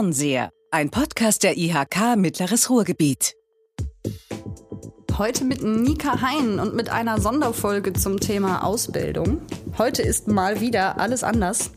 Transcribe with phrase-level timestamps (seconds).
[0.00, 3.34] Fernseher, ein Podcast der IHK Mittleres Ruhrgebiet.
[5.20, 9.42] Heute mit Nika Hein und mit einer Sonderfolge zum Thema Ausbildung.
[9.76, 11.72] Heute ist mal wieder alles anders.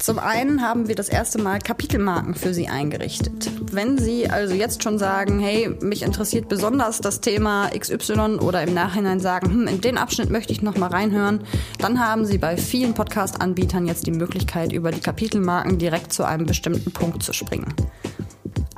[0.00, 3.48] Zum einen haben wir das erste Mal Kapitelmarken für Sie eingerichtet.
[3.70, 8.74] Wenn Sie also jetzt schon sagen, hey, mich interessiert besonders das Thema XY oder im
[8.74, 11.44] Nachhinein sagen, hm, in den Abschnitt möchte ich noch mal reinhören,
[11.78, 16.44] dann haben Sie bei vielen Podcast-Anbietern jetzt die Möglichkeit, über die Kapitelmarken direkt zu einem
[16.44, 17.72] bestimmten Punkt zu springen.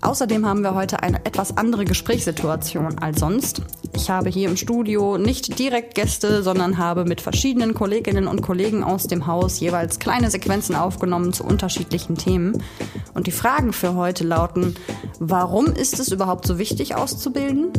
[0.02, 3.62] Außerdem haben wir heute eine etwas andere Gesprächssituation als sonst.
[3.95, 8.83] Ich habe hier im Studio nicht direkt Gäste, sondern habe mit verschiedenen Kolleginnen und Kollegen
[8.83, 12.60] aus dem Haus jeweils kleine Sequenzen aufgenommen zu unterschiedlichen Themen.
[13.15, 14.74] Und die Fragen für heute lauten,
[15.20, 17.71] warum ist es überhaupt so wichtig auszubilden?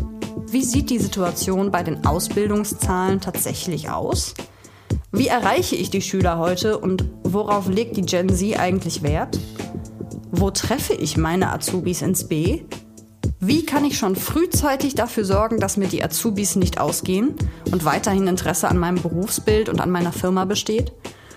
[0.47, 4.33] Wie sieht die Situation bei den Ausbildungszahlen tatsächlich aus?
[5.11, 9.37] Wie erreiche ich die Schüler heute und worauf legt die Gen Z eigentlich Wert?
[10.35, 12.63] Wo treffe ich meine Azubis ins B?
[13.39, 17.35] Wie kann ich schon frühzeitig dafür sorgen, dass mir die Azubis nicht ausgehen
[17.71, 20.91] und weiterhin Interesse an meinem Berufsbild und an meiner Firma besteht?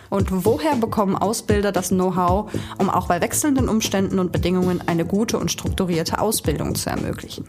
[0.08, 5.38] Und woher bekommen Ausbilder das Know-how, um auch bei wechselnden Umständen und Bedingungen eine gute
[5.38, 7.44] und strukturierte Ausbildung zu ermöglichen?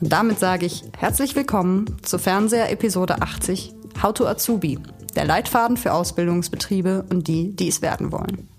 [0.00, 4.78] Und damit sage ich herzlich willkommen zu Fernseher Episode 80 How to Azubi,
[5.16, 8.51] der Leitfaden für Ausbildungsbetriebe und die, die es werden wollen.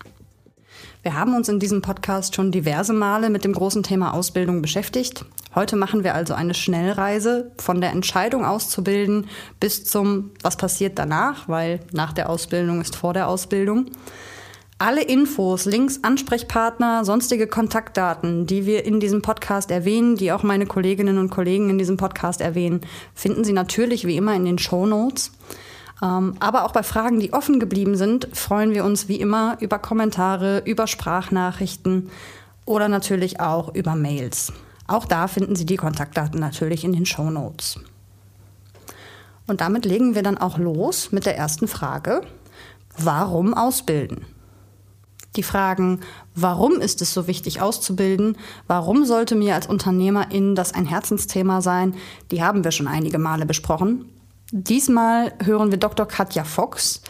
[1.03, 5.25] Wir haben uns in diesem Podcast schon diverse Male mit dem großen Thema Ausbildung beschäftigt.
[5.53, 9.27] Heute machen wir also eine Schnellreise von der Entscheidung auszubilden
[9.59, 13.87] bis zum, was passiert danach, weil nach der Ausbildung ist vor der Ausbildung.
[14.77, 20.65] Alle Infos, Links, Ansprechpartner, sonstige Kontaktdaten, die wir in diesem Podcast erwähnen, die auch meine
[20.65, 22.79] Kolleginnen und Kollegen in diesem Podcast erwähnen,
[23.13, 25.33] finden Sie natürlich wie immer in den Show Notes.
[26.01, 29.79] Ähm, aber auch bei Fragen, die offen geblieben sind, freuen wir uns wie immer über
[29.79, 32.09] Kommentare, über Sprachnachrichten
[32.65, 34.51] oder natürlich auch über Mails.
[34.87, 37.79] Auch da finden Sie die Kontaktdaten natürlich in den Show Notes.
[39.47, 42.21] Und damit legen wir dann auch los mit der ersten Frage.
[42.97, 44.25] Warum ausbilden?
[45.35, 46.01] Die Fragen,
[46.35, 48.37] warum ist es so wichtig auszubilden?
[48.67, 51.95] Warum sollte mir als Unternehmerin das ein Herzensthema sein?
[52.29, 54.05] Die haben wir schon einige Male besprochen.
[54.55, 56.07] Diesmal hören wir Dr.
[56.07, 57.01] Katja Fox.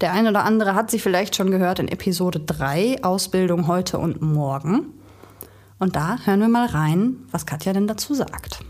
[0.00, 4.20] Der eine oder andere hat sie vielleicht schon gehört in Episode 3, Ausbildung heute und
[4.20, 4.86] morgen.
[5.78, 8.64] Und da hören wir mal rein, was Katja denn dazu sagt.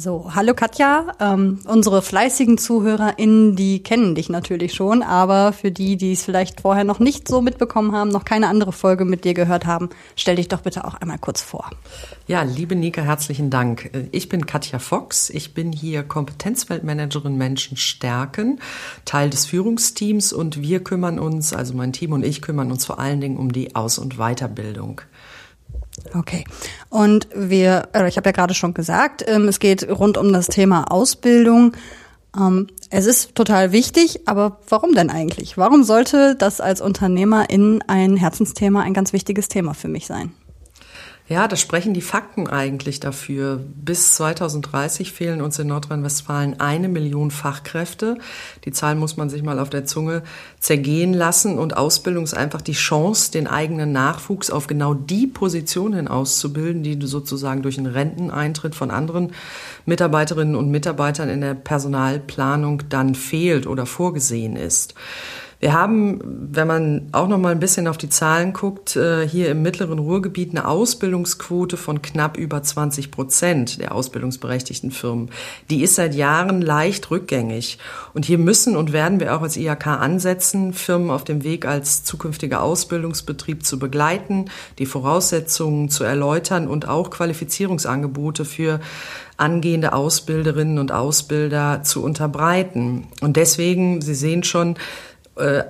[0.00, 1.06] So, hallo Katja.
[1.18, 6.60] Ähm, unsere fleißigen ZuhörerInnen, die kennen dich natürlich schon, aber für die, die es vielleicht
[6.60, 10.36] vorher noch nicht so mitbekommen haben, noch keine andere Folge mit dir gehört haben, stell
[10.36, 11.68] dich doch bitte auch einmal kurz vor.
[12.28, 13.90] Ja, liebe Nika, herzlichen Dank.
[14.12, 15.30] Ich bin Katja Fox.
[15.30, 18.60] Ich bin hier Kompetenzweltmanagerin Menschen stärken,
[19.04, 23.00] Teil des Führungsteams und wir kümmern uns, also mein Team und ich kümmern uns vor
[23.00, 25.00] allen Dingen um die Aus- und Weiterbildung.
[26.14, 26.44] Okay.
[26.88, 30.90] Und wir, ich habe ja gerade schon gesagt, ähm, es geht rund um das Thema
[30.90, 31.72] Ausbildung.
[32.36, 35.58] Ähm, es ist total wichtig, aber warum denn eigentlich?
[35.58, 40.32] Warum sollte das als Unternehmerin ein Herzensthema, ein ganz wichtiges Thema für mich sein?
[41.28, 43.60] Ja, das sprechen die Fakten eigentlich dafür.
[43.74, 48.16] Bis 2030 fehlen uns in Nordrhein-Westfalen eine Million Fachkräfte.
[48.64, 50.22] Die Zahl muss man sich mal auf der Zunge
[50.58, 51.58] zergehen lassen.
[51.58, 56.98] Und Ausbildung ist einfach die Chance, den eigenen Nachwuchs auf genau die Positionen auszubilden, die
[57.06, 59.32] sozusagen durch einen Renteneintritt von anderen
[59.84, 64.94] Mitarbeiterinnen und Mitarbeitern in der Personalplanung dann fehlt oder vorgesehen ist.
[65.60, 66.20] Wir haben,
[66.52, 69.98] wenn man auch noch mal ein bisschen auf die Zahlen guckt, äh, hier im mittleren
[69.98, 75.30] Ruhrgebiet eine Ausbildungsquote von knapp über 20 Prozent der ausbildungsberechtigten Firmen.
[75.68, 77.78] Die ist seit Jahren leicht rückgängig.
[78.14, 82.04] Und hier müssen und werden wir auch als IHK ansetzen, Firmen auf dem Weg als
[82.04, 84.44] zukünftiger Ausbildungsbetrieb zu begleiten,
[84.78, 88.78] die Voraussetzungen zu erläutern und auch Qualifizierungsangebote für
[89.38, 93.08] angehende Ausbilderinnen und Ausbilder zu unterbreiten.
[93.20, 94.76] Und deswegen, Sie sehen schon,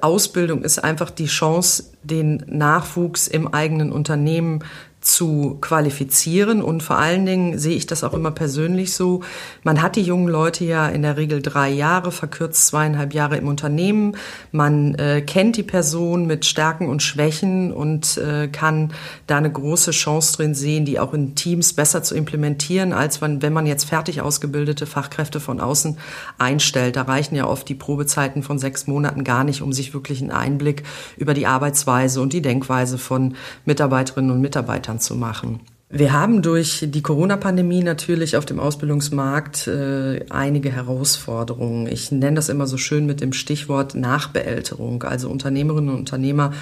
[0.01, 4.65] Ausbildung ist einfach die Chance, den Nachwuchs im eigenen Unternehmen
[5.01, 6.63] zu qualifizieren.
[6.63, 9.23] Und vor allen Dingen sehe ich das auch immer persönlich so.
[9.63, 13.49] Man hat die jungen Leute ja in der Regel drei Jahre, verkürzt zweieinhalb Jahre im
[13.49, 14.17] Unternehmen.
[14.53, 18.93] Man äh, kennt die Person mit Stärken und Schwächen und äh, kann
[19.27, 23.41] da eine große Chance drin sehen, die auch in Teams besser zu implementieren, als wenn,
[23.41, 25.97] wenn man jetzt fertig ausgebildete Fachkräfte von außen
[26.39, 26.97] einstellt.
[26.97, 30.33] Da reichen ja oft die Probezeiten von sechs Monaten gar nicht, um sich wirklich einen
[30.33, 30.83] Einblick
[31.17, 33.35] über die Arbeitsweise und die Denkweise von
[33.65, 35.61] Mitarbeiterinnen und Mitarbeitern zu machen.
[35.91, 41.87] Wir haben durch die Corona-Pandemie natürlich auf dem Ausbildungsmarkt äh, einige Herausforderungen.
[41.87, 45.03] Ich nenne das immer so schön mit dem Stichwort Nachbeälterung.
[45.05, 46.53] Also Unternehmerinnen und Unternehmer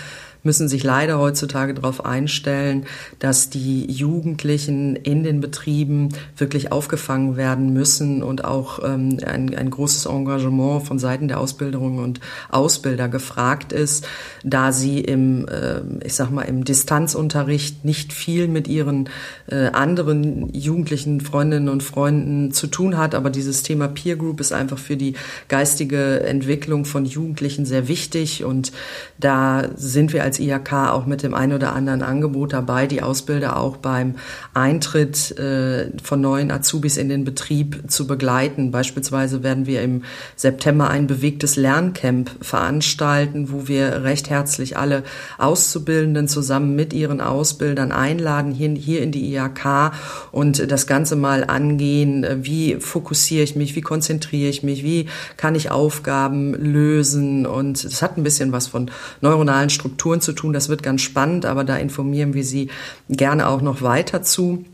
[0.47, 2.87] müssen sich leider heutzutage darauf einstellen,
[3.19, 6.09] dass die Jugendlichen in den Betrieben
[6.39, 11.99] wirklich aufgefangen werden müssen und auch ähm, ein, ein großes Engagement von Seiten der Ausbildung
[11.99, 14.07] und Ausbilder gefragt ist,
[14.45, 19.09] da sie im, äh, ich sag mal, im Distanzunterricht nicht viel mit ihren
[19.51, 23.15] äh, anderen jugendlichen Freundinnen und Freunden zu tun hat.
[23.15, 25.15] Aber dieses Thema Peer Group ist einfach für die
[25.49, 28.45] geistige Entwicklung von Jugendlichen sehr wichtig.
[28.45, 28.73] Und
[29.19, 33.59] da sind wir als IHK auch mit dem einen oder anderen Angebot dabei, die Ausbilder
[33.59, 34.15] auch beim
[34.55, 38.71] Eintritt äh, von neuen Azubis in den Betrieb zu begleiten.
[38.71, 40.03] Beispielsweise werden wir im
[40.37, 45.03] September ein bewegtes Lerncamp veranstalten, wo wir recht herzlich alle
[45.39, 49.93] Auszubildenden zusammen mit ihren Ausbildern einladen, hier, hier in die IHK
[50.33, 52.27] und das Ganze mal angehen.
[52.43, 53.77] Wie fokussiere ich mich?
[53.77, 54.83] Wie konzentriere ich mich?
[54.83, 57.47] Wie kann ich Aufgaben lösen?
[57.47, 58.91] Und es hat ein bisschen was von
[59.21, 60.53] neuronalen Strukturen zu tun.
[60.53, 62.69] Das wird ganz spannend, aber da informieren wir Sie
[63.09, 64.67] gerne auch noch weiter zu.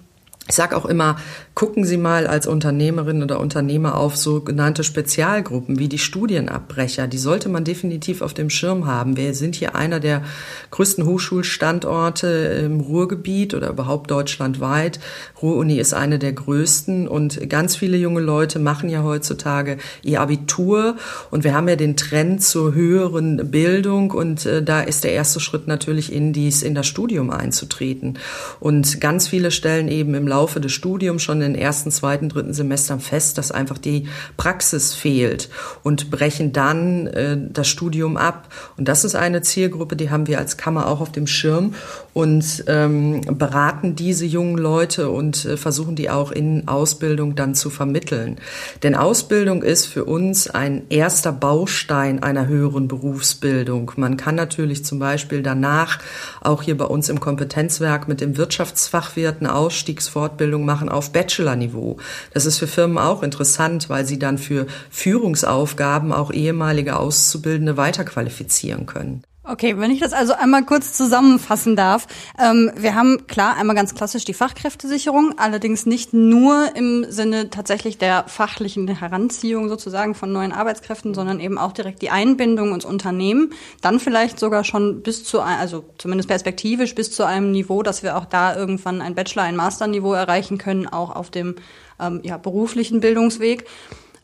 [0.48, 1.18] Ich sage auch immer,
[1.54, 7.06] gucken Sie mal als Unternehmerin oder Unternehmer auf sogenannte Spezialgruppen wie die Studienabbrecher.
[7.06, 9.16] Die sollte man definitiv auf dem Schirm haben.
[9.16, 10.22] Wir sind hier einer der
[10.70, 12.26] größten Hochschulstandorte
[12.64, 14.98] im Ruhrgebiet oder überhaupt deutschlandweit.
[15.42, 20.96] Ruhr-Uni ist eine der größten und ganz viele junge Leute machen ja heutzutage ihr Abitur
[21.30, 25.40] und wir haben ja den Trend zur höheren Bildung und äh, da ist der erste
[25.40, 28.18] Schritt natürlich in dies, in das Studium einzutreten.
[28.58, 33.00] Und ganz viele stellen eben im Laufe des Studiums schon den ersten, zweiten, dritten Semestern
[33.00, 35.50] fest, dass einfach die Praxis fehlt
[35.82, 38.48] und brechen dann äh, das Studium ab.
[38.76, 41.74] Und das ist eine Zielgruppe, die haben wir als Kammer auch auf dem Schirm
[42.14, 47.70] und ähm, beraten diese jungen Leute und äh, versuchen die auch in Ausbildung dann zu
[47.70, 48.38] vermitteln.
[48.82, 53.92] Denn Ausbildung ist für uns ein erster Baustein einer höheren Berufsbildung.
[53.96, 55.98] Man kann natürlich zum Beispiel danach
[56.40, 61.96] auch hier bei uns im Kompetenzwerk mit dem Wirtschaftsfachwirt eine Ausstiegsfortbildung machen auf Bachelor-Niveau.
[62.32, 68.86] Das ist für Firmen auch interessant, weil sie dann für Führungsaufgaben auch ehemalige Auszubildende weiterqualifizieren
[68.86, 69.22] können.
[69.44, 72.06] Okay, wenn ich das also einmal kurz zusammenfassen darf.
[72.38, 77.98] Ähm, wir haben klar einmal ganz klassisch die Fachkräftesicherung, allerdings nicht nur im Sinne tatsächlich
[77.98, 83.50] der fachlichen Heranziehung sozusagen von neuen Arbeitskräften, sondern eben auch direkt die Einbindung ins Unternehmen.
[83.80, 88.16] Dann vielleicht sogar schon bis zu, also zumindest perspektivisch bis zu einem Niveau, dass wir
[88.16, 91.56] auch da irgendwann ein Bachelor-, ein Master-Niveau erreichen können, auch auf dem
[91.98, 93.66] ähm, ja, beruflichen Bildungsweg.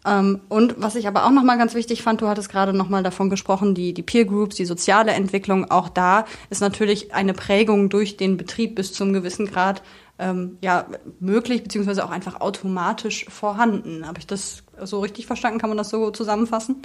[0.09, 3.29] Ähm, und was ich aber auch nochmal ganz wichtig fand, du hattest gerade nochmal davon
[3.29, 8.17] gesprochen, die, die Peer Groups, die soziale Entwicklung, auch da ist natürlich eine Prägung durch
[8.17, 9.83] den Betrieb bis zum gewissen Grad
[10.19, 10.87] ähm, ja,
[11.21, 14.07] möglich, beziehungsweise auch einfach automatisch vorhanden.
[14.07, 15.59] Habe ich das so richtig verstanden?
[15.59, 16.77] Kann man das so zusammenfassen?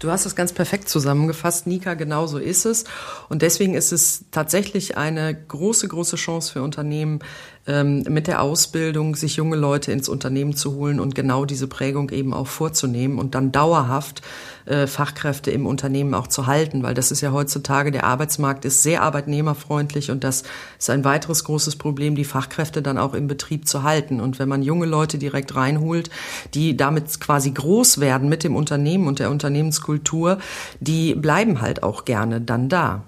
[0.00, 2.84] Du hast es ganz perfekt zusammengefasst, Nika, genau so ist es.
[3.28, 7.20] Und deswegen ist es tatsächlich eine große, große Chance für Unternehmen,
[7.66, 12.10] ähm, mit der Ausbildung sich junge Leute ins Unternehmen zu holen und genau diese Prägung
[12.10, 14.22] eben auch vorzunehmen und dann dauerhaft
[14.66, 18.82] äh, Fachkräfte im Unternehmen auch zu halten, weil das ist ja heutzutage, der Arbeitsmarkt ist
[18.82, 20.42] sehr arbeitnehmerfreundlich und das
[20.78, 24.20] ist ein weiteres großes Problem, die Fachkräfte dann auch im Betrieb zu halten.
[24.20, 26.10] Und wenn man junge Leute direkt reinholt,
[26.54, 30.38] die damit quasi groß werden mit dem Unternehmen und der Unternehmenskultur,
[30.80, 33.02] die bleiben halt auch gerne dann da.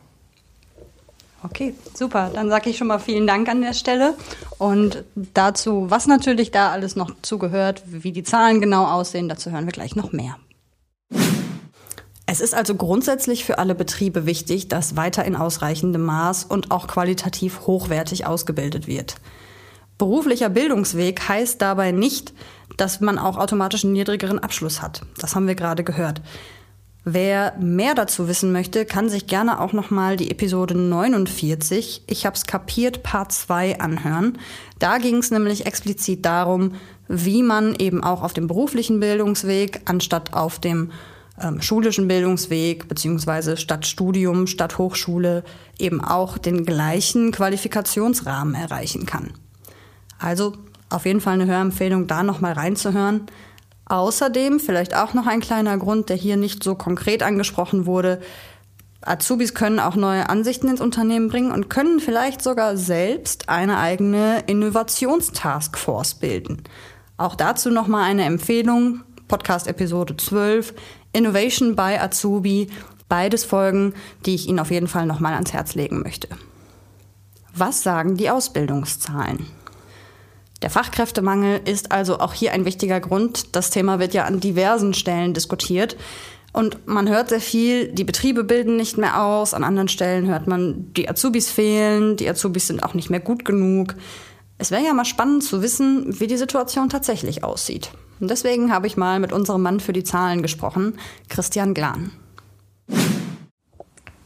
[1.43, 2.31] Okay, super.
[2.35, 4.15] Dann sage ich schon mal vielen Dank an der Stelle.
[4.59, 9.67] Und dazu, was natürlich da alles noch zugehört, wie die Zahlen genau aussehen, dazu hören
[9.67, 10.37] wir gleich noch mehr.
[12.29, 16.89] Es ist also grundsätzlich für alle Betriebe wichtig, dass weiter in ausreichendem Maß und auch
[16.89, 19.17] qualitativ hochwertig ausgebildet wird.
[19.97, 22.35] Beruflicher Bildungsweg heißt dabei nicht,
[22.77, 25.03] dass man auch automatisch einen niedrigeren Abschluss hat.
[25.19, 26.21] Das haben wir gerade gehört.
[27.09, 32.27] Wer mehr dazu wissen möchte, kann sich gerne auch noch mal die Episode 49, ich
[32.27, 34.39] hab's kapiert, Part 2 anhören.
[34.81, 36.73] Da ging es nämlich explizit darum,
[37.07, 40.91] wie man eben auch auf dem beruflichen Bildungsweg anstatt auf dem
[41.41, 45.45] ähm, schulischen Bildungsweg beziehungsweise statt Studium, statt Hochschule
[45.79, 49.31] eben auch den gleichen Qualifikationsrahmen erreichen kann.
[50.19, 50.55] Also
[50.89, 53.29] auf jeden Fall eine Hörempfehlung, da noch mal reinzuhören.
[53.87, 58.21] Außerdem vielleicht auch noch ein kleiner Grund, der hier nicht so konkret angesprochen wurde.
[59.01, 64.41] Azubis können auch neue Ansichten ins Unternehmen bringen und können vielleicht sogar selbst eine eigene
[64.47, 66.65] Innovationstaskforce bilden.
[67.17, 69.03] Auch dazu nochmal eine Empfehlung.
[69.29, 70.75] Podcast Episode 12,
[71.13, 72.69] Innovation by Azubi.
[73.09, 76.29] Beides Folgen, die ich Ihnen auf jeden Fall nochmal ans Herz legen möchte.
[77.55, 79.47] Was sagen die Ausbildungszahlen?
[80.63, 83.55] Der Fachkräftemangel ist also auch hier ein wichtiger Grund.
[83.55, 85.97] Das Thema wird ja an diversen Stellen diskutiert.
[86.53, 89.53] Und man hört sehr viel, die Betriebe bilden nicht mehr aus.
[89.53, 93.45] An anderen Stellen hört man, die Azubis fehlen, die Azubis sind auch nicht mehr gut
[93.45, 93.95] genug.
[94.57, 97.91] Es wäre ja mal spannend zu wissen, wie die Situation tatsächlich aussieht.
[98.21, 100.99] Und deswegen habe ich mal mit unserem Mann für die Zahlen gesprochen,
[101.29, 102.11] Christian Glan.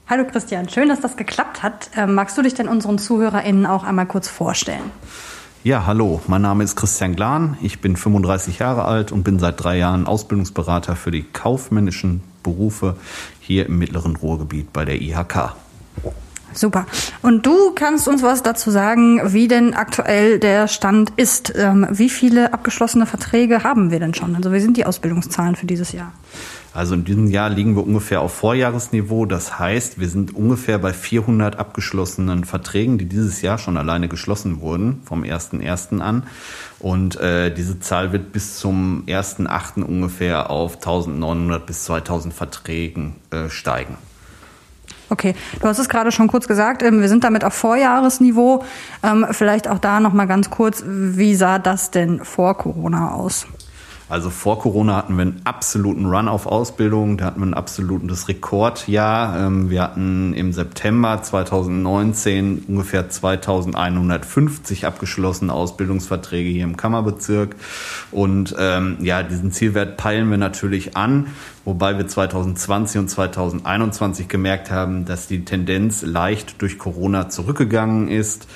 [0.06, 1.90] Hallo Christian, schön, dass das geklappt hat.
[1.96, 4.92] Ähm, magst du dich denn unseren ZuhörerInnen auch einmal kurz vorstellen?
[5.62, 9.62] Ja, hallo, mein Name ist Christian Glan, ich bin 35 Jahre alt und bin seit
[9.62, 12.96] drei Jahren Ausbildungsberater für die kaufmännischen Berufe
[13.40, 15.54] hier im mittleren Ruhrgebiet bei der IHK.
[16.54, 16.86] Super.
[17.20, 21.52] Und du kannst uns was dazu sagen, wie denn aktuell der Stand ist.
[21.54, 24.34] Ähm, wie viele abgeschlossene Verträge haben wir denn schon?
[24.34, 26.12] Also wie sind die Ausbildungszahlen für dieses Jahr?
[26.72, 29.26] Also in diesem Jahr liegen wir ungefähr auf Vorjahresniveau.
[29.26, 34.60] Das heißt, wir sind ungefähr bei 400 abgeschlossenen Verträgen, die dieses Jahr schon alleine geschlossen
[34.60, 36.00] wurden, vom 1.1.
[36.00, 36.22] an.
[36.78, 39.82] Und äh, diese Zahl wird bis zum 1.8.
[39.82, 43.96] ungefähr auf 1900 bis 2000 Verträgen äh, steigen.
[45.10, 48.64] Okay, du hast es gerade schon kurz gesagt, ähm, wir sind damit auf Vorjahresniveau.
[49.02, 53.48] Ähm, vielleicht auch da noch mal ganz kurz, wie sah das denn vor Corona aus?
[54.10, 58.26] Also vor Corona hatten wir einen absoluten Run auf Ausbildung, da hatten wir ein absolutes
[58.26, 59.46] Rekordjahr.
[59.46, 67.54] Ähm, wir hatten im September 2019 ungefähr 2150 abgeschlossene Ausbildungsverträge hier im Kammerbezirk.
[68.10, 71.28] Und ähm, ja, diesen Zielwert peilen wir natürlich an,
[71.64, 78.48] wobei wir 2020 und 2021 gemerkt haben, dass die Tendenz leicht durch Corona zurückgegangen ist.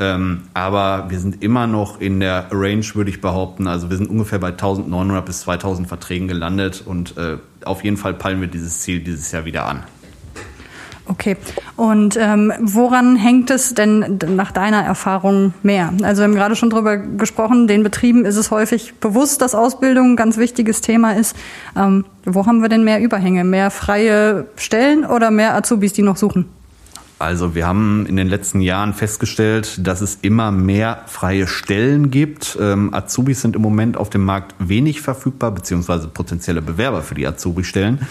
[0.00, 3.66] Ähm, aber wir sind immer noch in der Range, würde ich behaupten.
[3.66, 8.14] Also wir sind ungefähr bei 1900 bis 2000 Verträgen gelandet und äh, auf jeden Fall
[8.14, 9.82] peilen wir dieses Ziel dieses Jahr wieder an.
[11.06, 11.36] Okay.
[11.76, 15.92] Und ähm, woran hängt es denn nach deiner Erfahrung mehr?
[16.02, 20.12] Also wir haben gerade schon drüber gesprochen, den Betrieben ist es häufig bewusst, dass Ausbildung
[20.12, 21.36] ein ganz wichtiges Thema ist.
[21.76, 23.42] Ähm, wo haben wir denn mehr Überhänge?
[23.42, 26.46] Mehr freie Stellen oder mehr Azubis, die noch suchen?
[27.20, 32.56] Also wir haben in den letzten Jahren festgestellt, dass es immer mehr freie Stellen gibt.
[32.58, 37.26] Ähm, Azubis sind im Moment auf dem Markt wenig verfügbar, beziehungsweise potenzielle Bewerber für die
[37.26, 38.08] Azubi-Stellen.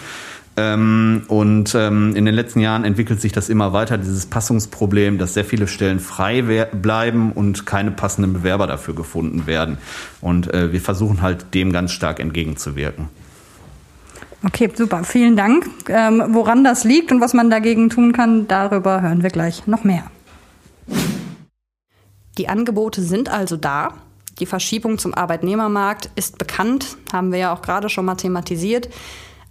[0.56, 5.34] Ähm, und ähm, in den letzten Jahren entwickelt sich das immer weiter, dieses Passungsproblem, dass
[5.34, 9.78] sehr viele Stellen frei bleiben und keine passenden Bewerber dafür gefunden werden.
[10.20, 13.08] Und äh, wir versuchen halt dem ganz stark entgegenzuwirken.
[14.42, 15.04] Okay, super.
[15.04, 15.68] Vielen Dank.
[15.88, 19.84] Ähm, woran das liegt und was man dagegen tun kann, darüber hören wir gleich noch
[19.84, 20.10] mehr.
[22.38, 23.94] Die Angebote sind also da.
[24.38, 28.88] Die Verschiebung zum Arbeitnehmermarkt ist bekannt, haben wir ja auch gerade schon mal thematisiert.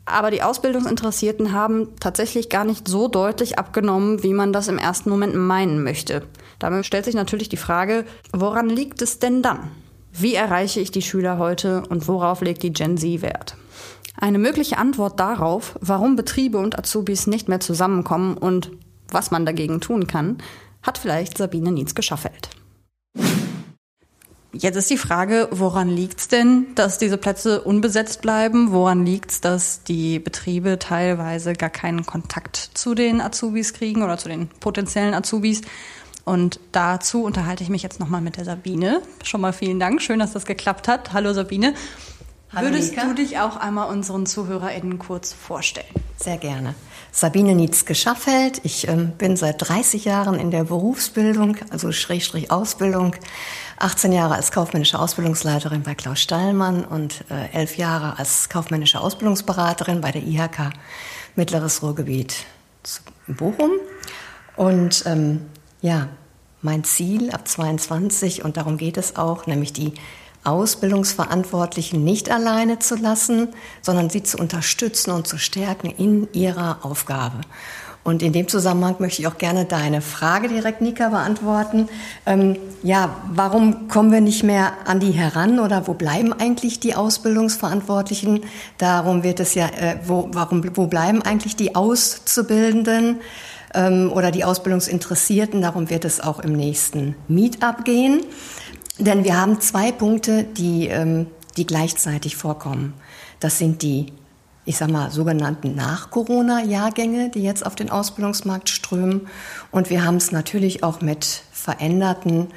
[0.05, 5.12] Aber die Ausbildungsinteressierten haben tatsächlich gar nicht so deutlich abgenommen, wie man das im ersten
[5.12, 6.24] Moment meinen möchte.
[6.58, 9.69] Damit stellt sich natürlich die Frage, woran liegt es denn dann?
[10.12, 13.55] Wie erreiche ich die Schüler heute und worauf legt die Gen Z Wert?
[14.21, 18.69] Eine mögliche Antwort darauf, warum Betriebe und Azubis nicht mehr zusammenkommen und
[19.07, 20.39] was man dagegen tun kann,
[20.83, 22.49] hat vielleicht Sabine Nietz-Geschaffelt.
[24.51, 28.73] Jetzt ist die Frage, woran liegt es denn, dass diese Plätze unbesetzt bleiben?
[28.73, 34.17] Woran liegt es, dass die Betriebe teilweise gar keinen Kontakt zu den Azubis kriegen oder
[34.17, 35.61] zu den potenziellen Azubis?
[36.25, 39.01] Und dazu unterhalte ich mich jetzt nochmal mit der Sabine.
[39.23, 40.01] Schon mal vielen Dank.
[40.01, 41.13] Schön, dass das geklappt hat.
[41.13, 41.73] Hallo Sabine.
[42.51, 43.05] Hallo Würdest Nika.
[43.05, 45.85] du dich auch einmal unseren ZuhörerInnen kurz vorstellen?
[46.17, 46.73] Sehr gerne.
[47.11, 48.61] Sabine Nietzsche-Schaffeld.
[48.63, 53.15] Ich ähm, bin seit 30 Jahren in der Berufsbildung, also Schrägstrich Ausbildung.
[53.77, 60.01] 18 Jahre als kaufmännische Ausbildungsleiterin bei Klaus Stallmann und äh, 11 Jahre als kaufmännische Ausbildungsberaterin
[60.01, 60.71] bei der IHK
[61.35, 62.45] Mittleres Ruhrgebiet
[63.27, 63.73] Bochum.
[64.55, 65.41] Und ähm,
[65.81, 66.07] ja,
[66.63, 69.93] mein Ziel ab 22, und darum geht es auch, nämlich die
[70.43, 73.50] Ausbildungsverantwortlichen nicht alleine zu lassen,
[73.81, 77.41] sondern sie zu unterstützen und zu stärken in ihrer Aufgabe.
[78.03, 81.89] Und in dem Zusammenhang möchte ich auch gerne deine Frage direkt, Nika, beantworten.
[82.25, 86.96] Ähm, ja, warum kommen wir nicht mehr an die heran oder wo bleiben eigentlich die
[86.96, 88.46] Ausbildungsverantwortlichen?
[88.77, 93.19] Darum wird es ja, äh, wo, warum, wo bleiben eigentlich die Auszubildenden
[93.75, 95.62] ähm, oder die Ausbildungsinteressierten?
[95.62, 98.22] Darum wird es auch im nächsten Meetup gehen.
[98.99, 102.93] Denn wir haben zwei Punkte, die, ähm, die gleichzeitig vorkommen.
[103.39, 104.07] Das sind die,
[104.65, 109.27] ich sag mal, sogenannten Nach-Corona-Jahrgänge, die jetzt auf den Ausbildungsmarkt strömen.
[109.71, 112.47] Und wir haben es natürlich auch mit veränderten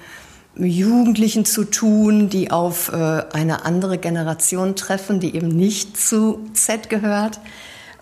[0.57, 6.91] Jugendlichen zu tun, die auf äh, eine andere Generation treffen, die eben nicht zu Z
[6.91, 7.41] gehört.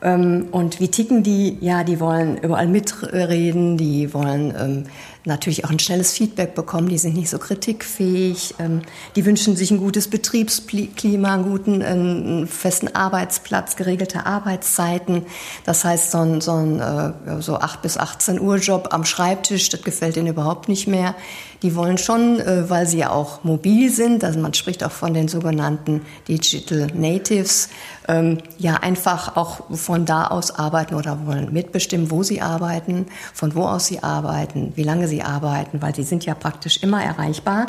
[0.03, 1.59] Ähm, und wie ticken die?
[1.61, 4.85] Ja, die wollen überall mitreden, die wollen ähm,
[5.25, 6.89] natürlich auch ein schnelles Feedback bekommen.
[6.89, 8.55] Die sind nicht so kritikfähig.
[8.59, 8.83] Ähm,
[9.17, 15.27] die wünschen sich ein gutes Betriebsklima, einen guten, einen festen Arbeitsplatz, geregelte Arbeitszeiten.
[15.65, 19.69] Das heißt, so ein, so ein äh, so 8 bis 18 Uhr Job am Schreibtisch,
[19.69, 21.15] das gefällt ihnen überhaupt nicht mehr.
[21.63, 25.13] Die wollen schon, äh, weil sie ja auch mobil sind, also man spricht auch von
[25.13, 27.69] den sogenannten Digital Natives,
[28.09, 33.55] ähm, ja einfach auch von da aus arbeiten oder wollen mitbestimmen, wo sie arbeiten, von
[33.55, 37.67] wo aus sie arbeiten, wie lange sie arbeiten, weil sie sind ja praktisch immer erreichbar.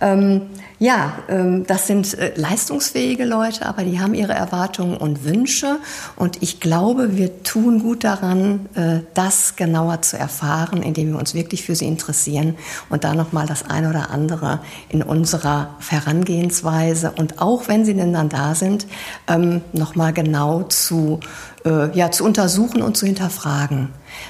[0.00, 5.78] Ähm, ja, ähm, das sind äh, leistungsfähige Leute, aber die haben ihre Erwartungen und Wünsche
[6.14, 11.34] und ich glaube, wir tun gut daran, äh, das genauer zu erfahren, indem wir uns
[11.34, 12.54] wirklich für sie interessieren
[12.90, 17.94] und da noch mal das eine oder andere in unserer Herangehensweise und auch wenn sie
[17.94, 18.86] denn dann da sind,
[19.26, 21.18] ähm, noch mal genau zu
[21.64, 23.88] äh, ja zu untersuchen und zu hinterfragen,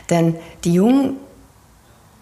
[0.09, 1.17] denn die jungen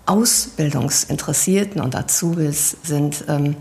[0.06, 3.56] Ausbildungsinteressierten und Azubis sind ähm,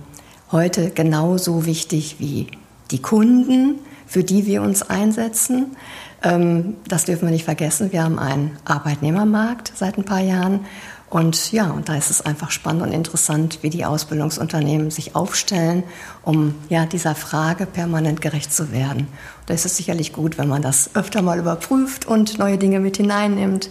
[0.52, 2.48] heute genauso wichtig wie
[2.92, 5.76] die Kunden, für die wir uns einsetzen.
[6.24, 7.92] Ähm, das dürfen wir nicht vergessen.
[7.92, 10.66] Wir haben einen Arbeitnehmermarkt seit ein paar Jahren
[11.10, 15.84] und ja, und da ist es einfach spannend und interessant, wie die Ausbildungsunternehmen sich aufstellen,
[16.24, 19.08] um ja dieser Frage permanent gerecht zu werden.
[19.46, 22.98] Da ist es sicherlich gut, wenn man das öfter mal überprüft und neue Dinge mit
[22.98, 23.70] hineinnimmt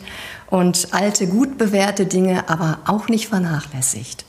[0.49, 4.25] und alte, gut bewährte Dinge aber auch nicht vernachlässigt.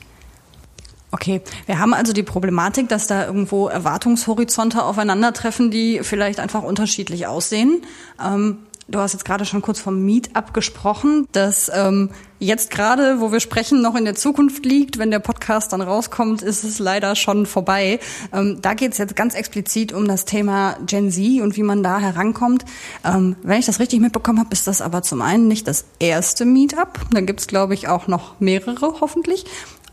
[1.12, 7.26] Okay, wir haben also die Problematik, dass da irgendwo Erwartungshorizonte aufeinandertreffen, die vielleicht einfach unterschiedlich
[7.26, 7.82] aussehen.
[8.22, 8.58] Ähm,
[8.88, 13.40] Du hast jetzt gerade schon kurz vom Meetup gesprochen, das ähm, jetzt gerade, wo wir
[13.40, 14.98] sprechen, noch in der Zukunft liegt.
[14.98, 17.98] Wenn der Podcast dann rauskommt, ist es leider schon vorbei.
[18.32, 21.82] Ähm, da geht es jetzt ganz explizit um das Thema Gen Z und wie man
[21.82, 22.64] da herankommt.
[23.04, 26.44] Ähm, wenn ich das richtig mitbekommen habe, ist das aber zum einen nicht das erste
[26.44, 27.00] Meetup.
[27.10, 29.46] Da gibt's glaube ich, auch noch mehrere hoffentlich.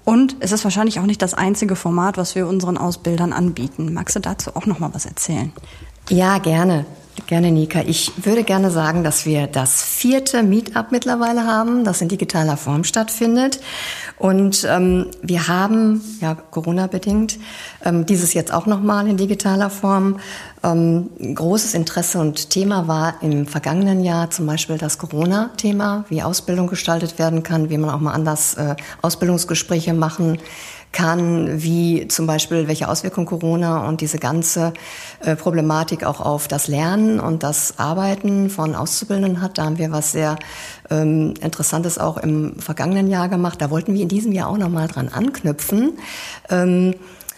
[0.05, 3.91] Und es ist wahrscheinlich auch nicht das einzige Format, was wir unseren Ausbildern anbieten.
[3.91, 5.51] Magst du dazu auch noch mal was erzählen?
[6.09, 6.85] Ja, gerne.
[7.27, 7.81] Gerne, Nika.
[7.85, 12.83] Ich würde gerne sagen, dass wir das vierte Meetup mittlerweile haben, das in digitaler Form
[12.83, 13.59] stattfindet.
[14.17, 17.37] Und ähm, wir haben, ja, Corona-bedingt,
[17.85, 20.19] ähm, dieses jetzt auch nochmal in digitaler Form.
[20.63, 26.67] Ähm, großes Interesse und Thema war im vergangenen Jahr zum Beispiel das Corona-Thema, wie Ausbildung
[26.67, 30.43] gestaltet werden kann, wie man auch mal anders äh, Ausbildungsgespräche machen kann,
[31.61, 34.73] wie zum Beispiel welche Auswirkungen Corona und diese ganze
[35.19, 39.57] äh, Problematik auch auf das Lernen und das Arbeiten von Auszubildenden hat.
[39.57, 40.37] Da haben wir was sehr
[40.89, 43.61] ähm, Interessantes auch im vergangenen Jahr gemacht.
[43.61, 45.93] Da wollten wir in diesem Jahr auch nochmal dran anknüpfen.
[46.49, 46.93] Ähm,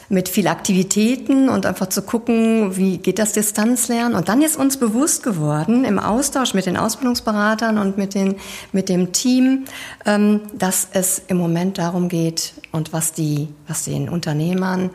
[0.10, 4.16] mit viel Aktivitäten und einfach zu gucken, wie geht das Distanzlernen.
[4.16, 8.36] Und dann ist uns bewusst geworden, im Austausch mit den Ausbildungsberatern und mit, den,
[8.72, 9.66] mit dem Team,
[10.06, 14.92] ähm, dass es im Moment darum geht und was, die, was den Unternehmern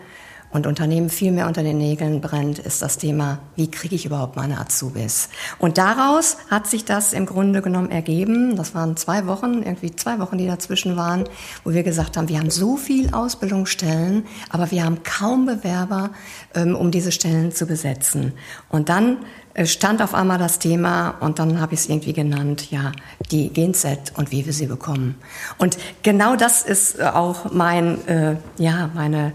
[0.51, 4.37] und Unternehmen viel mehr unter den Nägeln brennt, ist das Thema, wie kriege ich überhaupt
[4.37, 5.29] meine Azubis?
[5.59, 8.57] Und daraus hat sich das im Grunde genommen ergeben.
[8.57, 11.25] Das waren zwei Wochen, irgendwie zwei Wochen, die dazwischen waren,
[11.65, 16.11] wo wir gesagt haben, wir haben so viel Ausbildungsstellen, aber wir haben kaum Bewerber,
[16.55, 18.33] ähm, um diese Stellen zu besetzen.
[18.69, 19.19] Und dann
[19.55, 22.93] äh, stand auf einmal das Thema und dann habe ich es irgendwie genannt, ja,
[23.31, 25.17] die Genset und wie wir sie bekommen.
[25.59, 29.33] Und genau das ist äh, auch mein, äh, ja, meine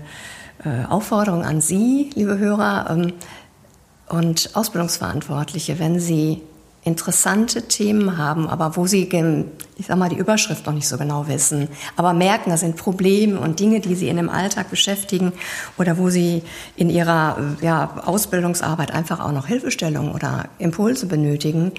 [0.66, 3.14] äh, Aufforderung an Sie, liebe Hörer ähm,
[4.10, 6.42] und Ausbildungsverantwortliche, wenn Sie
[6.84, 9.10] interessante Themen haben, aber wo Sie,
[9.76, 13.40] ich sag mal, die Überschrift noch nicht so genau wissen, aber merken, da sind Probleme
[13.40, 15.34] und Dinge, die Sie in dem Alltag beschäftigen
[15.80, 16.44] oder wo Sie
[16.76, 21.72] in Ihrer ja, Ausbildungsarbeit einfach auch noch Hilfestellung oder Impulse benötigen,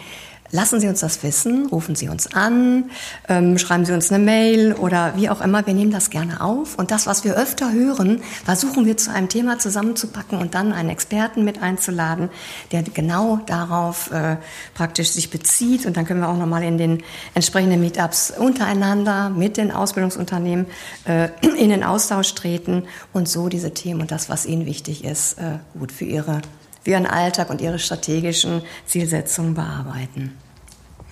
[0.50, 2.90] Lassen Sie uns das wissen, rufen Sie uns an,
[3.28, 5.66] ähm, schreiben Sie uns eine Mail oder wie auch immer.
[5.66, 6.78] Wir nehmen das gerne auf.
[6.78, 10.90] Und das, was wir öfter hören, versuchen wir zu einem Thema zusammenzupacken und dann einen
[10.90, 12.30] Experten mit einzuladen,
[12.72, 14.36] der genau darauf äh,
[14.74, 15.86] praktisch sich bezieht.
[15.86, 17.02] Und dann können wir auch nochmal in den
[17.34, 20.66] entsprechenden Meetups untereinander mit den Ausbildungsunternehmen
[21.06, 25.38] äh, in den Austausch treten und so diese Themen und das, was Ihnen wichtig ist,
[25.38, 26.42] äh, gut für Ihre
[26.86, 30.38] für ihren Alltag und ihre strategischen Zielsetzungen bearbeiten.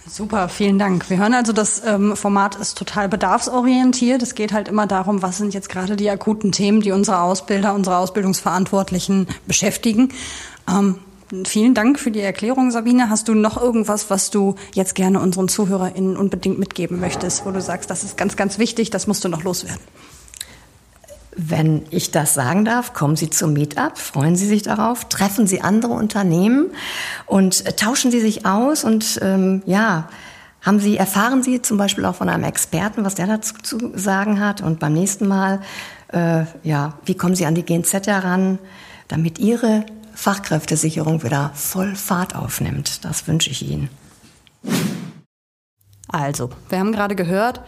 [0.08, 1.10] Super, vielen Dank.
[1.10, 4.22] Wir hören also, das ähm, Format ist total bedarfsorientiert.
[4.22, 7.74] Es geht halt immer darum, was sind jetzt gerade die akuten Themen, die unsere Ausbilder,
[7.74, 10.12] unsere Ausbildungsverantwortlichen beschäftigen.
[10.72, 11.00] Ähm,
[11.44, 13.10] vielen Dank für die Erklärung, Sabine.
[13.10, 17.60] Hast du noch irgendwas, was du jetzt gerne unseren ZuhörerInnen unbedingt mitgeben möchtest, wo du
[17.60, 19.82] sagst, das ist ganz, ganz wichtig, das musst du noch loswerden?
[21.36, 25.60] Wenn ich das sagen darf, kommen Sie zum Meetup, freuen Sie sich darauf, treffen Sie
[25.60, 26.70] andere Unternehmen
[27.26, 30.08] und äh, tauschen Sie sich aus und ähm, ja,
[30.64, 34.40] Haben Sie, erfahren Sie zum Beispiel auch von einem Experten, was der dazu zu sagen
[34.40, 34.62] hat?
[34.62, 35.60] Und beim nächsten Mal,
[36.08, 38.58] äh, ja, wie kommen Sie an die GNZ heran,
[39.08, 43.04] damit Ihre Fachkräftesicherung wieder voll Fahrt aufnimmt?
[43.04, 43.90] Das wünsche ich Ihnen.
[46.08, 47.60] Also, wir haben gerade gehört,